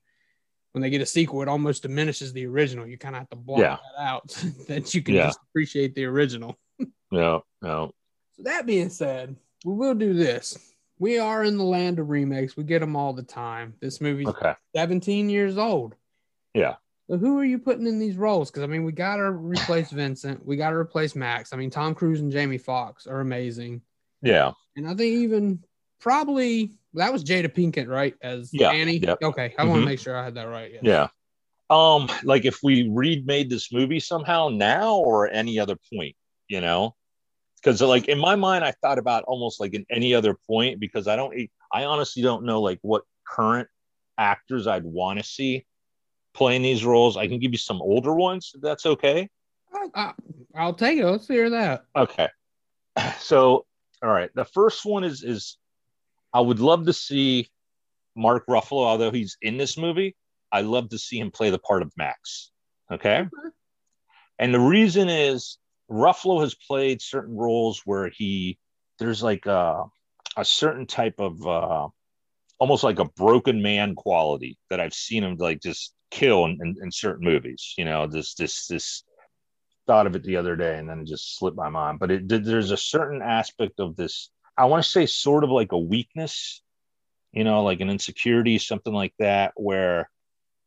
when 0.72 0.82
they 0.82 0.90
get 0.90 1.00
a 1.00 1.06
sequel, 1.06 1.40
it 1.42 1.48
almost 1.48 1.82
diminishes 1.82 2.32
the 2.32 2.46
original. 2.46 2.86
You 2.86 2.98
kind 2.98 3.14
of 3.14 3.20
have 3.20 3.30
to 3.30 3.36
block 3.36 3.60
Yeah. 3.60 3.76
that 3.96 4.02
out 4.02 4.28
that 4.68 4.94
you 4.94 5.02
can 5.02 5.14
Yeah. 5.14 5.26
just 5.26 5.40
appreciate 5.50 5.94
the 5.94 6.04
original. 6.04 6.56
No, 7.10 7.42
no. 7.62 7.92
So 8.36 8.42
that 8.42 8.66
being 8.66 8.90
said, 8.90 9.34
we 9.64 9.72
will 9.72 9.94
do 9.94 10.12
this. 10.12 10.74
We 10.98 11.18
are 11.18 11.42
in 11.42 11.56
the 11.56 11.64
land 11.64 11.98
of 11.98 12.10
remakes. 12.10 12.54
We 12.54 12.64
get 12.64 12.80
them 12.80 12.96
all 12.96 13.14
the 13.14 13.22
time. 13.22 13.72
This 13.80 13.98
movie's 14.02 14.28
Okay. 14.28 14.52
17 14.76 15.30
years 15.30 15.56
old. 15.56 15.94
Yeah. 16.52 16.74
Who 17.08 17.38
are 17.38 17.44
you 17.44 17.58
putting 17.58 17.86
in 17.86 17.98
these 17.98 18.16
roles? 18.16 18.50
Because 18.50 18.62
I 18.64 18.66
mean, 18.66 18.84
we 18.84 18.92
got 18.92 19.16
to 19.16 19.30
replace 19.30 19.90
Vincent. 19.90 20.44
We 20.44 20.56
got 20.56 20.70
to 20.70 20.76
replace 20.76 21.16
Max. 21.16 21.52
I 21.52 21.56
mean, 21.56 21.70
Tom 21.70 21.94
Cruise 21.94 22.20
and 22.20 22.30
Jamie 22.30 22.58
Foxx 22.58 23.06
are 23.06 23.20
amazing, 23.20 23.80
Yeah. 24.22 24.52
and 24.76 24.86
I 24.86 24.94
think 24.94 25.14
even 25.14 25.64
probably 26.00 26.72
that 26.94 27.12
was 27.12 27.24
Jada 27.24 27.48
Pinkett, 27.48 27.88
right? 27.88 28.14
As 28.22 28.50
Yeah, 28.52 28.70
Annie. 28.70 28.98
yep. 28.98 29.18
Okay, 29.22 29.54
I 29.58 29.64
want 29.64 29.78
Mhm. 29.80 29.82
to 29.84 29.86
make 29.86 30.00
sure 30.00 30.16
I 30.16 30.24
had 30.24 30.34
that 30.34 30.44
right. 30.48 30.72
yes. 30.72 30.82
Yeah. 30.84 31.08
Um, 31.70 32.08
like 32.24 32.44
if 32.44 32.62
we 32.62 32.88
remade 32.90 33.50
this 33.50 33.72
movie 33.72 34.00
somehow 34.00 34.48
now 34.48 34.94
or 34.96 35.28
any 35.28 35.58
other 35.58 35.76
point, 35.92 36.16
you 36.48 36.60
know? 36.60 36.94
Because 37.56 37.82
like 37.82 38.08
in 38.08 38.18
my 38.18 38.36
mind, 38.36 38.64
I 38.64 38.72
thought 38.82 38.98
about 38.98 39.24
almost 39.24 39.60
like 39.60 39.74
in 39.74 39.84
any 39.90 40.14
other 40.14 40.34
point 40.46 40.78
because 40.80 41.08
I 41.08 41.16
don't 41.16 41.34
I 41.72 41.84
honestly 41.84 42.22
don't 42.22 42.44
know 42.44 42.62
like 42.62 42.78
what 42.82 43.02
current 43.26 43.68
actors 44.16 44.66
I'd 44.66 44.84
want 44.84 45.18
to 45.18 45.24
see 45.24 45.66
playing 46.38 46.62
these 46.62 46.84
roles. 46.84 47.16
I 47.16 47.26
can 47.26 47.40
give 47.40 47.50
you 47.50 47.58
some 47.58 47.82
older 47.82 48.14
ones, 48.14 48.52
if 48.54 48.62
that's 48.62 48.86
okay. 48.86 49.28
I, 49.74 49.86
I, 49.94 50.12
I'll 50.54 50.72
take 50.72 50.98
it. 50.98 51.04
Let's 51.04 51.26
hear 51.26 51.50
that. 51.50 51.84
Okay. 51.94 52.28
So, 53.20 53.64
all 54.02 54.10
right. 54.10 54.30
The 54.34 54.44
first 54.44 54.84
one 54.84 55.04
is 55.04 55.22
is 55.22 55.56
I 56.32 56.40
would 56.40 56.58
love 56.58 56.86
to 56.86 56.92
see 56.92 57.48
Mark 58.16 58.46
Ruffalo, 58.46 58.84
although 58.84 59.12
he's 59.12 59.36
in 59.42 59.56
this 59.56 59.76
movie. 59.76 60.16
I 60.50 60.62
love 60.62 60.88
to 60.90 60.98
see 60.98 61.18
him 61.18 61.30
play 61.30 61.50
the 61.50 61.58
part 61.58 61.82
of 61.82 61.92
Max. 61.96 62.50
Okay. 62.90 63.26
And 64.38 64.54
the 64.54 64.60
reason 64.60 65.08
is 65.08 65.58
Ruffalo 65.90 66.40
has 66.40 66.54
played 66.54 67.02
certain 67.02 67.36
roles 67.36 67.82
where 67.84 68.10
he 68.12 68.58
there's 68.98 69.22
like 69.22 69.46
a, 69.46 69.84
a 70.36 70.44
certain 70.44 70.86
type 70.86 71.20
of 71.20 71.46
uh, 71.46 71.88
almost 72.58 72.82
like 72.82 72.98
a 72.98 73.08
broken 73.16 73.62
man 73.62 73.94
quality 73.94 74.58
that 74.70 74.80
I've 74.80 74.94
seen 74.94 75.22
him 75.22 75.36
like 75.36 75.60
just 75.60 75.94
kill 76.10 76.44
in, 76.44 76.58
in, 76.62 76.76
in 76.82 76.92
certain 76.92 77.24
movies. 77.24 77.74
You 77.76 77.84
know, 77.84 78.06
this 78.06 78.34
this 78.34 78.66
this 78.66 79.04
thought 79.86 80.06
of 80.06 80.14
it 80.14 80.22
the 80.22 80.36
other 80.36 80.54
day 80.54 80.78
and 80.78 80.88
then 80.88 81.00
it 81.00 81.06
just 81.06 81.38
slipped 81.38 81.56
my 81.56 81.70
mind. 81.70 81.98
But 81.98 82.10
it 82.10 82.28
there's 82.28 82.70
a 82.70 82.76
certain 82.76 83.22
aspect 83.22 83.80
of 83.80 83.96
this. 83.96 84.30
I 84.56 84.66
want 84.66 84.82
to 84.82 84.90
say 84.90 85.06
sort 85.06 85.44
of 85.44 85.50
like 85.50 85.72
a 85.72 85.78
weakness, 85.78 86.62
you 87.32 87.44
know, 87.44 87.62
like 87.62 87.80
an 87.80 87.90
insecurity, 87.90 88.58
something 88.58 88.92
like 88.92 89.14
that, 89.18 89.52
where 89.56 90.10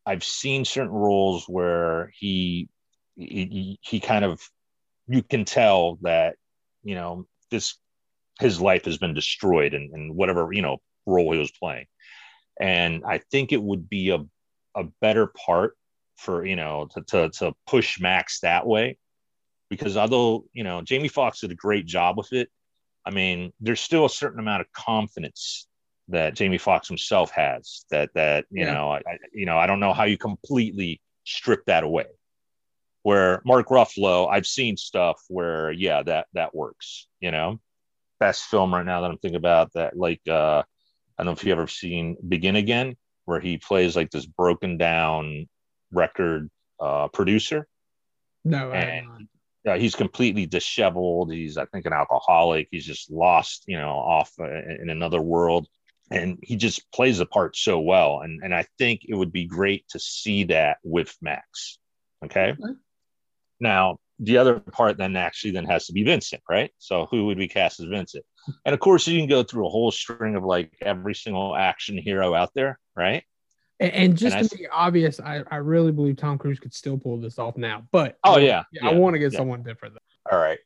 I've 0.05 0.23
seen 0.23 0.65
certain 0.65 0.91
roles 0.91 1.45
where 1.47 2.11
he 2.17 2.69
he, 3.15 3.79
he 3.81 3.99
kind 3.99 4.25
of 4.25 4.41
you 5.07 5.21
can 5.21 5.45
tell 5.45 5.97
that 6.01 6.35
you 6.83 6.95
know 6.95 7.27
this 7.49 7.75
his 8.39 8.59
life 8.59 8.85
has 8.85 8.97
been 8.97 9.13
destroyed 9.13 9.73
and 9.73 9.93
in 9.93 10.15
whatever 10.15 10.49
you 10.51 10.61
know 10.61 10.77
role 11.05 11.31
he 11.33 11.39
was 11.39 11.51
playing 11.51 11.85
and 12.59 13.03
i 13.05 13.17
think 13.17 13.51
it 13.51 13.61
would 13.61 13.89
be 13.89 14.09
a, 14.09 14.19
a 14.75 14.83
better 15.01 15.27
part 15.27 15.75
for 16.17 16.45
you 16.45 16.55
know 16.55 16.87
to, 16.91 17.01
to, 17.01 17.29
to 17.29 17.53
push 17.67 17.99
max 17.99 18.39
that 18.41 18.65
way 18.65 18.97
because 19.69 19.97
although 19.97 20.45
you 20.53 20.63
know 20.63 20.81
jamie 20.81 21.07
foxx 21.07 21.41
did 21.41 21.51
a 21.51 21.55
great 21.55 21.85
job 21.85 22.17
with 22.17 22.31
it 22.33 22.49
i 23.05 23.09
mean 23.09 23.51
there's 23.59 23.81
still 23.81 24.05
a 24.05 24.09
certain 24.09 24.39
amount 24.39 24.61
of 24.61 24.71
confidence 24.73 25.67
that 26.07 26.35
jamie 26.35 26.57
foxx 26.57 26.87
himself 26.87 27.31
has 27.31 27.85
that 27.89 28.09
that 28.13 28.45
you 28.51 28.65
Yeah. 28.65 28.73
know 28.73 28.91
I, 28.91 28.97
I 28.97 29.17
you 29.33 29.45
know 29.45 29.57
i 29.57 29.65
don't 29.65 29.79
know 29.79 29.93
how 29.93 30.03
you 30.03 30.17
completely 30.17 31.01
strip 31.23 31.65
that 31.65 31.83
away 31.83 32.05
where 33.03 33.41
Mark 33.45 33.69
Ruffalo, 33.69 34.29
I've 34.29 34.45
seen 34.45 34.77
stuff 34.77 35.19
where 35.27 35.71
yeah, 35.71 36.03
that 36.03 36.27
that 36.33 36.53
works, 36.53 37.07
you 37.19 37.31
know. 37.31 37.59
Best 38.19 38.43
film 38.43 38.71
right 38.73 38.85
now 38.85 39.01
that 39.01 39.09
I'm 39.09 39.17
thinking 39.17 39.37
about 39.37 39.73
that 39.73 39.97
like 39.97 40.21
uh 40.29 40.61
I 41.17 41.23
don't 41.23 41.25
know 41.25 41.31
if 41.31 41.43
you 41.43 41.51
ever 41.51 41.67
seen 41.67 42.17
Begin 42.27 42.55
Again, 42.55 42.95
where 43.25 43.39
he 43.39 43.57
plays 43.57 43.95
like 43.95 44.11
this 44.11 44.25
broken 44.25 44.77
down 44.77 45.47
record 45.91 46.49
uh 46.79 47.07
producer. 47.09 47.67
No, 48.43 48.71
And-. 48.71 49.27
Yeah, 49.63 49.77
he's 49.77 49.93
completely 49.93 50.47
disheveled. 50.47 51.31
He's, 51.31 51.55
I 51.55 51.65
think, 51.65 51.85
an 51.85 51.93
alcoholic. 51.93 52.67
He's 52.71 52.85
just 52.85 53.11
lost, 53.11 53.63
you 53.67 53.77
know, 53.77 53.91
off 53.91 54.31
uh, 54.39 54.45
in 54.45 54.89
another 54.89 55.21
world, 55.21 55.67
and 56.09 56.39
he 56.41 56.55
just 56.55 56.91
plays 56.91 57.19
the 57.19 57.27
part 57.27 57.55
so 57.55 57.79
well. 57.79 58.21
And 58.21 58.41
and 58.43 58.55
I 58.55 58.65
think 58.79 59.01
it 59.07 59.13
would 59.13 59.31
be 59.31 59.45
great 59.45 59.85
to 59.89 59.99
see 59.99 60.45
that 60.45 60.77
with 60.83 61.15
Max. 61.21 61.77
Okay. 62.25 62.53
Okay. 62.53 62.73
Now, 63.59 63.99
the 64.23 64.37
other 64.37 64.59
part 64.59 64.97
then 64.97 65.15
actually 65.17 65.51
then 65.51 65.65
has 65.65 65.87
to 65.87 65.93
be 65.93 66.03
Vincent, 66.03 66.41
right? 66.49 66.71
So 66.77 67.07
who 67.09 67.25
would 67.25 67.37
we 67.37 67.47
cast 67.47 67.79
as 67.79 67.87
Vincent? 67.87 68.23
And 68.65 68.73
of 68.73 68.79
course, 68.79 69.07
you 69.07 69.19
can 69.19 69.27
go 69.27 69.43
through 69.43 69.65
a 69.65 69.69
whole 69.69 69.91
string 69.91 70.35
of 70.35 70.43
like 70.43 70.71
every 70.81 71.15
single 71.15 71.55
action 71.55 71.97
hero 71.97 72.33
out 72.33 72.51
there, 72.53 72.79
right? 72.95 73.23
And, 73.79 73.91
and 73.93 74.17
just 74.17 74.35
And 74.35 74.45
I 74.45 74.47
to 74.47 74.57
be 74.57 74.67
obvious, 74.67 75.19
I, 75.19 75.43
I 75.49 75.55
really 75.57 75.91
believe 75.91 76.17
Tom 76.17 76.37
Cruise 76.37 76.59
could 76.59 76.73
still 76.73 76.97
pull 76.97 77.19
this 77.19 77.39
off 77.39 77.57
now. 77.57 77.83
But 77.91 78.17
Oh, 78.23 78.35
I- 78.35 78.39
yeah, 78.41 78.63
I 78.83 78.93
want 78.93 79.15
to 79.15 79.19
get 79.19 79.33
yeah. 79.33 79.37
someone 79.39 79.63
different. 79.63 79.97
All 80.31 80.37
right. 80.39 80.59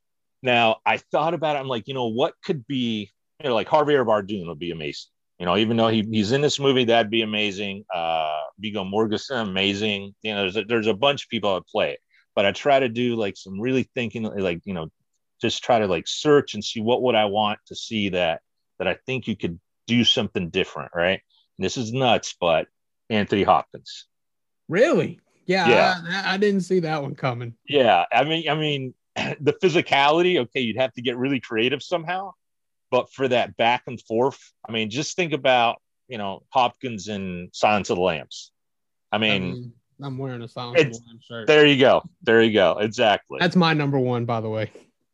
Now 0.43 0.77
I 0.85 0.97
thought 0.97 1.33
about 1.33 1.55
it. 1.55 1.59
I'm 1.59 1.67
like, 1.67 1.87
you 1.87 1.93
know, 1.93 2.07
what 2.07 2.33
could 2.43 2.67
be, 2.67 3.09
you 3.41 3.49
know, 3.49 3.55
like 3.55 3.69
Javier 3.69 4.05
Bardem 4.05 4.47
would 4.47 4.59
be 4.59 4.71
amazing. 4.71 5.09
You 5.39 5.45
know, 5.45 5.57
even 5.57 5.75
though 5.75 5.89
he, 5.89 6.01
he's 6.09 6.31
in 6.31 6.41
this 6.41 6.59
movie, 6.59 6.85
that'd 6.85 7.11
be 7.11 7.21
amazing. 7.21 7.83
Uh, 7.93 8.39
Viggo 8.59 8.83
Mortensen, 8.85 9.41
amazing. 9.49 10.15
You 10.21 10.33
know, 10.33 10.41
there's 10.41 10.55
a, 10.57 10.63
there's 10.63 10.87
a 10.87 10.93
bunch 10.93 11.23
of 11.23 11.29
people 11.29 11.55
that 11.55 11.67
play 11.67 11.91
it, 11.91 11.99
but 12.35 12.45
I 12.45 12.51
try 12.51 12.79
to 12.79 12.89
do 12.89 13.15
like 13.15 13.37
some 13.37 13.59
really 13.59 13.89
thinking, 13.95 14.23
like 14.23 14.61
you 14.65 14.73
know, 14.73 14.91
just 15.41 15.63
try 15.63 15.79
to 15.79 15.87
like 15.87 16.07
search 16.07 16.53
and 16.53 16.63
see 16.63 16.81
what 16.81 17.01
would 17.01 17.15
I 17.15 17.25
want 17.25 17.59
to 17.67 17.75
see 17.75 18.09
that 18.09 18.41
that 18.79 18.87
I 18.87 18.97
think 19.05 19.27
you 19.27 19.35
could 19.35 19.59
do 19.87 20.03
something 20.03 20.49
different, 20.49 20.91
right? 20.93 21.21
And 21.57 21.65
this 21.65 21.77
is 21.77 21.93
nuts, 21.93 22.35
but 22.39 22.67
Anthony 23.09 23.43
Hopkins. 23.43 24.07
Really? 24.67 25.19
Yeah, 25.45 25.69
Yeah. 25.69 25.95
I, 26.07 26.33
I 26.33 26.37
didn't 26.37 26.61
see 26.61 26.79
that 26.81 27.01
one 27.01 27.15
coming. 27.15 27.53
Yeah, 27.67 28.05
I 28.11 28.23
mean, 28.23 28.49
I 28.49 28.55
mean, 28.55 28.93
the 29.15 29.53
physicality. 29.53 30.39
Okay, 30.39 30.61
you'd 30.61 30.77
have 30.77 30.93
to 30.93 31.01
get 31.01 31.17
really 31.17 31.39
creative 31.39 31.81
somehow, 31.81 32.31
but 32.91 33.11
for 33.13 33.27
that 33.27 33.55
back 33.55 33.83
and 33.87 34.01
forth, 34.01 34.39
I 34.67 34.71
mean, 34.71 34.89
just 34.89 35.15
think 35.15 35.33
about 35.33 35.81
you 36.07 36.17
know 36.17 36.43
Hopkins 36.49 37.07
and 37.07 37.49
Silence 37.53 37.89
of 37.89 37.97
the 37.97 38.03
Lambs. 38.03 38.51
I 39.11 39.17
mean, 39.19 39.73
I'm 40.01 40.17
wearing 40.17 40.41
a 40.41 40.47
Silence 40.47 40.79
of 40.79 40.85
the 40.85 40.89
it's- 40.91 41.01
Lambs 41.07 41.23
shirt. 41.23 41.47
there 41.47 41.65
you 41.65 41.79
go, 41.79 42.03
there 42.23 42.41
you 42.41 42.53
go, 42.53 42.77
exactly. 42.79 43.37
That's 43.39 43.55
my 43.55 43.73
number 43.73 43.99
one, 43.99 44.25
by 44.25 44.41
the 44.41 44.49
way. 44.49 44.71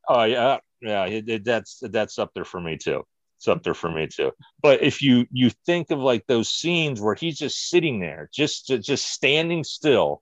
Oh 0.08 0.24
yeah, 0.24 0.58
yeah. 0.82 1.06
It, 1.06 1.30
it- 1.30 1.44
that's 1.46 1.80
that's 1.82 2.18
up 2.20 2.32
there 2.34 2.46
for 2.46 2.60
me 2.60 2.78
too. 2.78 3.04
It's 3.38 3.48
up 3.48 3.64
there 3.64 3.74
for 3.74 3.90
me 3.90 4.08
too. 4.08 4.32
But 4.62 4.84
if 4.84 5.02
you 5.02 5.26
you 5.32 5.52
think 5.66 5.90
of 5.92 6.00
like 6.00 6.28
those 6.28 6.50
scenes 6.50 7.02
where 7.02 7.16
he's 7.16 7.38
just 7.38 7.70
sitting 7.70 8.00
there, 8.00 8.30
just 8.34 8.68
just 8.68 9.06
standing 9.12 9.64
still, 9.64 10.22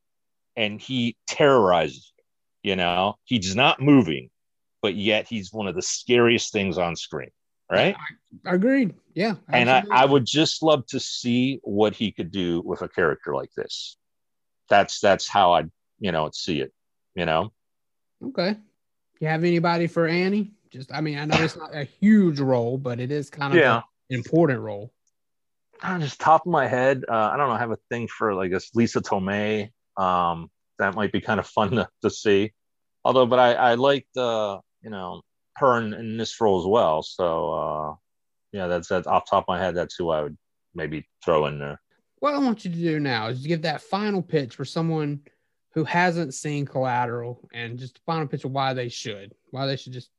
and 0.55 0.79
he 0.79 1.17
terrorizes 1.27 2.13
you. 2.63 2.71
You 2.71 2.75
know, 2.75 3.15
he's 3.23 3.55
not 3.55 3.81
moving, 3.81 4.29
but 4.81 4.95
yet 4.95 5.27
he's 5.27 5.51
one 5.51 5.67
of 5.67 5.75
the 5.75 5.81
scariest 5.81 6.51
things 6.51 6.77
on 6.77 6.95
screen, 6.95 7.31
right? 7.71 7.95
i 8.45 8.53
Agreed. 8.53 8.93
Yeah. 9.13 9.35
And 9.47 9.69
I. 9.69 9.83
I 9.91 10.05
would 10.05 10.25
just 10.25 10.61
love 10.61 10.85
to 10.87 10.99
see 10.99 11.59
what 11.63 11.95
he 11.95 12.11
could 12.11 12.31
do 12.31 12.61
with 12.65 12.81
a 12.81 12.89
character 12.89 13.33
like 13.33 13.51
this. 13.55 13.97
That's 14.69 14.99
that's 14.99 15.27
how 15.27 15.53
I 15.53 15.65
you 15.99 16.11
know 16.11 16.29
see 16.33 16.61
it. 16.61 16.71
You 17.15 17.25
know. 17.25 17.51
Okay. 18.23 18.55
You 19.19 19.27
have 19.27 19.43
anybody 19.43 19.87
for 19.87 20.07
Annie? 20.07 20.51
Just, 20.69 20.93
I 20.93 21.01
mean, 21.01 21.17
I 21.17 21.25
know 21.25 21.35
it's 21.41 21.57
not 21.57 21.75
a 21.75 21.83
huge 21.83 22.39
role, 22.39 22.77
but 22.77 22.99
it 22.99 23.11
is 23.11 23.29
kind 23.29 23.53
of 23.53 23.59
Yeah. 23.59 23.77
an 23.77 23.83
important 24.09 24.59
role. 24.59 24.93
on 25.81 26.01
just 26.01 26.19
top 26.19 26.45
of 26.45 26.51
my 26.51 26.67
head, 26.67 27.03
uh, 27.09 27.13
I 27.33 27.37
don't 27.37 27.47
know. 27.49 27.55
I 27.55 27.59
have 27.59 27.71
a 27.71 27.79
thing 27.89 28.07
for 28.07 28.33
like 28.33 28.51
this 28.51 28.69
Lisa 28.75 29.01
Tomei. 29.01 29.71
Um, 29.97 30.49
that 30.77 30.95
might 30.95 31.11
be 31.11 31.21
kind 31.21 31.39
of 31.39 31.47
fun 31.47 31.71
to, 31.71 31.89
to 32.03 32.09
see. 32.09 32.51
Although, 33.03 33.25
but 33.25 33.39
I, 33.39 33.53
I 33.53 33.73
liked, 33.75 34.15
uh, 34.15 34.59
you 34.81 34.89
know, 34.89 35.21
her 35.57 35.77
in, 35.79 35.93
in 35.93 36.17
this 36.17 36.39
role 36.39 36.59
as 36.59 36.65
well. 36.67 37.01
So, 37.03 37.53
uh, 37.53 37.95
yeah, 38.51 38.67
that's 38.67 38.87
that's 38.89 39.07
off 39.07 39.29
top 39.29 39.45
of 39.45 39.47
my 39.47 39.59
head. 39.59 39.75
That's 39.75 39.95
who 39.95 40.09
I 40.09 40.23
would 40.23 40.37
maybe 40.75 41.07
throw 41.23 41.45
in 41.47 41.59
there. 41.59 41.81
What 42.19 42.33
I 42.33 42.39
want 42.39 42.65
you 42.65 42.71
to 42.71 42.77
do 42.77 42.99
now 42.99 43.27
is 43.27 43.45
give 43.45 43.61
that 43.61 43.81
final 43.81 44.21
pitch 44.21 44.55
for 44.55 44.65
someone 44.65 45.21
who 45.73 45.83
hasn't 45.83 46.33
seen 46.33 46.65
Collateral 46.65 47.47
and 47.53 47.77
just 47.77 47.97
a 47.97 48.01
final 48.05 48.27
pitch 48.27 48.43
of 48.43 48.51
why 48.51 48.73
they 48.73 48.89
should, 48.89 49.33
why 49.51 49.65
they 49.65 49.77
should 49.77 49.93
just 49.93 50.09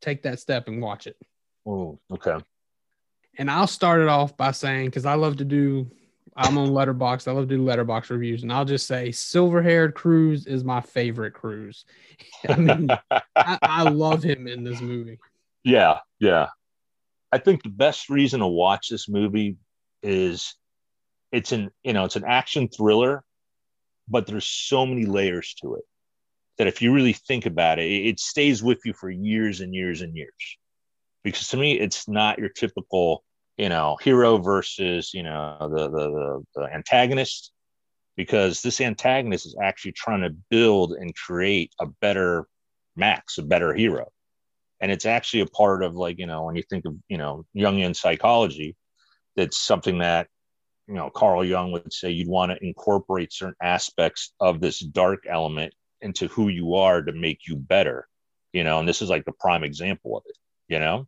take 0.00 0.22
that 0.22 0.38
step 0.38 0.68
and 0.68 0.82
watch 0.82 1.06
it. 1.06 1.16
Oh, 1.66 1.98
okay. 2.12 2.36
And 3.38 3.50
I'll 3.50 3.66
start 3.66 4.00
it 4.00 4.08
off 4.08 4.36
by 4.36 4.50
saying, 4.52 4.86
because 4.86 5.06
I 5.06 5.14
love 5.14 5.36
to 5.38 5.44
do, 5.44 5.90
I'm 6.36 6.58
on 6.58 6.68
Letterboxd. 6.68 7.28
I 7.28 7.32
love 7.32 7.48
to 7.48 7.56
do 7.56 7.64
Letterboxd 7.64 8.10
reviews, 8.10 8.42
and 8.42 8.52
I'll 8.52 8.64
just 8.64 8.86
say, 8.86 9.10
Silver 9.12 9.62
Haired 9.62 9.94
Cruise 9.94 10.46
is 10.46 10.64
my 10.64 10.80
favorite 10.80 11.34
Cruise. 11.34 11.84
I 12.48 12.56
mean, 12.56 12.88
I, 13.10 13.58
I 13.62 13.82
love 13.84 14.22
him 14.22 14.46
in 14.46 14.64
this 14.64 14.80
movie. 14.80 15.18
Yeah, 15.64 15.98
yeah. 16.20 16.48
I 17.32 17.38
think 17.38 17.62
the 17.62 17.68
best 17.68 18.08
reason 18.08 18.40
to 18.40 18.46
watch 18.46 18.88
this 18.88 19.08
movie 19.08 19.56
is 20.02 20.54
it's 21.32 21.52
an 21.52 21.70
you 21.82 21.92
know 21.92 22.04
it's 22.04 22.16
an 22.16 22.24
action 22.26 22.68
thriller, 22.68 23.24
but 24.08 24.26
there's 24.26 24.46
so 24.48 24.86
many 24.86 25.06
layers 25.06 25.54
to 25.62 25.74
it 25.74 25.84
that 26.58 26.66
if 26.66 26.82
you 26.82 26.92
really 26.92 27.12
think 27.12 27.46
about 27.46 27.78
it, 27.78 27.86
it 27.86 28.20
stays 28.20 28.62
with 28.62 28.80
you 28.84 28.92
for 28.92 29.10
years 29.10 29.60
and 29.60 29.74
years 29.74 30.02
and 30.02 30.16
years. 30.16 30.58
Because 31.22 31.48
to 31.48 31.56
me, 31.56 31.78
it's 31.78 32.08
not 32.08 32.38
your 32.38 32.48
typical 32.48 33.24
you 33.56 33.68
know 33.68 33.96
hero 34.00 34.38
versus 34.38 35.12
you 35.14 35.22
know 35.22 35.56
the 35.60 35.88
the, 35.88 36.10
the, 36.10 36.44
the 36.56 36.74
antagonist. 36.74 37.52
Because 38.16 38.62
this 38.62 38.80
antagonist 38.80 39.46
is 39.46 39.56
actually 39.62 39.92
trying 39.92 40.22
to 40.22 40.34
build 40.50 40.92
and 40.92 41.14
create 41.14 41.72
a 41.80 41.86
better 41.86 42.48
Max, 42.96 43.38
a 43.38 43.42
better 43.42 43.72
hero 43.72 44.10
and 44.80 44.92
it's 44.92 45.06
actually 45.06 45.40
a 45.40 45.46
part 45.46 45.82
of 45.82 45.94
like 45.94 46.18
you 46.18 46.26
know 46.26 46.44
when 46.44 46.56
you 46.56 46.62
think 46.68 46.84
of 46.84 46.94
you 47.08 47.18
know 47.18 47.44
jungian 47.56 47.94
psychology 47.94 48.76
that's 49.36 49.58
something 49.58 49.98
that 49.98 50.28
you 50.88 50.94
know 50.94 51.10
carl 51.10 51.44
jung 51.44 51.70
would 51.72 51.92
say 51.92 52.10
you'd 52.10 52.28
want 52.28 52.50
to 52.50 52.66
incorporate 52.66 53.32
certain 53.32 53.54
aspects 53.62 54.32
of 54.40 54.60
this 54.60 54.80
dark 54.80 55.24
element 55.28 55.72
into 56.00 56.28
who 56.28 56.48
you 56.48 56.74
are 56.74 57.02
to 57.02 57.12
make 57.12 57.46
you 57.46 57.56
better 57.56 58.08
you 58.52 58.64
know 58.64 58.78
and 58.80 58.88
this 58.88 59.02
is 59.02 59.10
like 59.10 59.24
the 59.24 59.32
prime 59.32 59.64
example 59.64 60.16
of 60.16 60.22
it 60.26 60.36
you 60.68 60.78
know 60.78 61.06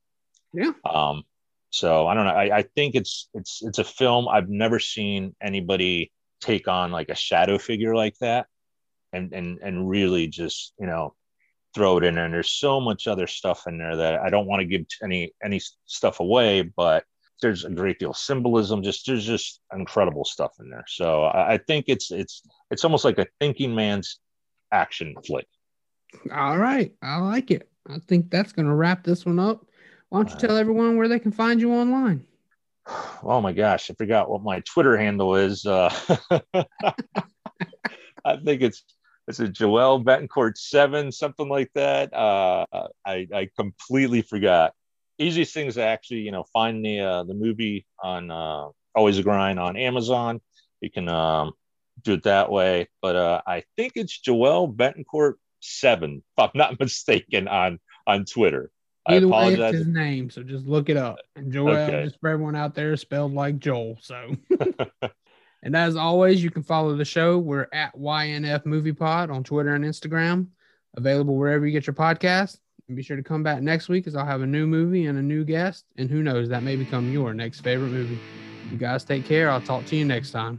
Yeah. 0.52 0.72
um 0.88 1.24
so 1.70 2.06
i 2.06 2.14
don't 2.14 2.26
know 2.26 2.32
i, 2.32 2.58
I 2.58 2.62
think 2.62 2.94
it's 2.94 3.28
it's 3.34 3.62
it's 3.62 3.78
a 3.78 3.84
film 3.84 4.28
i've 4.28 4.48
never 4.48 4.78
seen 4.78 5.34
anybody 5.40 6.12
take 6.40 6.68
on 6.68 6.90
like 6.90 7.08
a 7.08 7.14
shadow 7.14 7.58
figure 7.58 7.94
like 7.94 8.16
that 8.20 8.46
and 9.12 9.32
and 9.32 9.58
and 9.62 9.88
really 9.88 10.26
just 10.26 10.72
you 10.78 10.86
know 10.86 11.14
throw 11.74 11.98
it 11.98 12.04
in 12.04 12.14
there. 12.14 12.24
And 12.24 12.34
there's 12.34 12.50
so 12.50 12.80
much 12.80 13.06
other 13.06 13.26
stuff 13.26 13.66
in 13.66 13.78
there 13.78 13.96
that 13.96 14.20
I 14.20 14.30
don't 14.30 14.46
want 14.46 14.60
to 14.60 14.66
give 14.66 14.86
any 15.02 15.32
any 15.42 15.60
stuff 15.86 16.20
away, 16.20 16.62
but 16.62 17.04
there's 17.40 17.64
a 17.64 17.70
great 17.70 17.98
deal 17.98 18.10
of 18.10 18.16
symbolism. 18.16 18.82
Just 18.82 19.06
there's 19.06 19.24
just 19.24 19.60
incredible 19.72 20.24
stuff 20.24 20.52
in 20.60 20.70
there. 20.70 20.84
So 20.86 21.24
I, 21.24 21.54
I 21.54 21.58
think 21.58 21.86
it's 21.88 22.10
it's 22.10 22.42
it's 22.70 22.84
almost 22.84 23.04
like 23.04 23.18
a 23.18 23.26
thinking 23.40 23.74
man's 23.74 24.20
action 24.72 25.14
flick. 25.26 25.46
All 26.32 26.58
right. 26.58 26.92
I 27.02 27.18
like 27.18 27.50
it. 27.50 27.68
I 27.88 27.98
think 28.06 28.30
that's 28.30 28.52
going 28.52 28.66
to 28.66 28.74
wrap 28.74 29.04
this 29.04 29.24
one 29.24 29.38
up. 29.38 29.66
Why 30.08 30.22
don't 30.22 30.30
you 30.32 30.38
tell 30.38 30.56
everyone 30.56 30.96
where 30.96 31.08
they 31.08 31.18
can 31.18 31.32
find 31.32 31.60
you 31.60 31.72
online? 31.72 32.26
Oh 33.22 33.42
my 33.42 33.52
gosh, 33.52 33.90
I 33.90 33.94
forgot 33.94 34.30
what 34.30 34.42
my 34.42 34.60
Twitter 34.60 34.96
handle 34.96 35.36
is. 35.36 35.66
Uh, 35.66 35.94
I 38.24 38.36
think 38.42 38.62
it's 38.62 38.82
it's 39.28 39.38
a 39.38 39.46
Joel 39.46 40.02
Betancourt 40.02 40.56
seven, 40.56 41.12
something 41.12 41.48
like 41.48 41.70
that. 41.74 42.12
Uh, 42.12 42.64
I 43.04 43.28
I 43.32 43.48
completely 43.56 44.22
forgot. 44.22 44.72
Easiest 45.20 45.52
thing 45.54 45.66
is 45.66 45.74
to 45.74 45.82
actually 45.84 46.20
you 46.20 46.32
know 46.32 46.44
find 46.52 46.84
the 46.84 47.00
uh, 47.00 47.24
the 47.24 47.34
movie 47.34 47.86
on 48.02 48.30
uh, 48.30 48.68
Always 48.94 49.18
a 49.18 49.22
Grind 49.22 49.58
on 49.60 49.76
Amazon. 49.76 50.40
You 50.80 50.90
can 50.90 51.08
um, 51.08 51.52
do 52.02 52.14
it 52.14 52.22
that 52.24 52.50
way. 52.50 52.88
But 53.02 53.16
uh, 53.16 53.42
I 53.46 53.64
think 53.76 53.92
it's 53.96 54.18
Joel 54.18 54.72
Betancourt 54.72 55.34
seven, 55.60 56.22
if 56.38 56.44
I'm 56.44 56.50
not 56.54 56.80
mistaken, 56.80 57.48
on 57.48 57.78
on 58.06 58.24
Twitter. 58.24 58.70
I 59.06 59.16
Either 59.16 59.28
way, 59.28 59.38
it's 59.48 59.54
apologize. 59.56 59.74
his 59.74 59.86
name. 59.86 60.30
So 60.30 60.42
just 60.42 60.66
look 60.66 60.88
it 60.88 60.96
up. 60.96 61.16
And 61.36 61.52
Joel, 61.52 61.70
Okay. 61.70 62.04
just 62.04 62.20
for 62.20 62.28
everyone 62.28 62.56
out 62.56 62.74
there, 62.74 62.96
spelled 62.96 63.32
like 63.32 63.58
Joel. 63.58 63.96
So, 64.00 64.36
and 65.62 65.76
as 65.76 65.96
always, 65.96 66.42
you 66.42 66.50
can 66.50 66.62
follow 66.62 66.94
the 66.96 67.04
show. 67.04 67.38
We're 67.38 67.66
at 67.72 67.94
YNF 67.96 68.66
Movie 68.66 68.92
Pod 68.92 69.30
on 69.30 69.42
Twitter 69.42 69.74
and 69.74 69.84
Instagram, 69.84 70.48
available 70.96 71.36
wherever 71.36 71.66
you 71.66 71.72
get 71.72 71.86
your 71.86 71.94
podcast. 71.94 72.58
And 72.90 72.96
be 72.96 73.04
sure 73.04 73.16
to 73.16 73.22
come 73.22 73.44
back 73.44 73.62
next 73.62 73.88
week 73.88 74.08
as 74.08 74.16
I'll 74.16 74.26
have 74.26 74.42
a 74.42 74.46
new 74.46 74.66
movie 74.66 75.06
and 75.06 75.16
a 75.16 75.22
new 75.22 75.44
guest. 75.44 75.84
And 75.96 76.10
who 76.10 76.24
knows, 76.24 76.48
that 76.48 76.64
may 76.64 76.74
become 76.74 77.12
your 77.12 77.32
next 77.32 77.60
favorite 77.60 77.92
movie. 77.92 78.18
You 78.68 78.78
guys 78.78 79.04
take 79.04 79.24
care. 79.24 79.48
I'll 79.48 79.60
talk 79.60 79.84
to 79.86 79.96
you 79.96 80.04
next 80.04 80.32
time. 80.32 80.58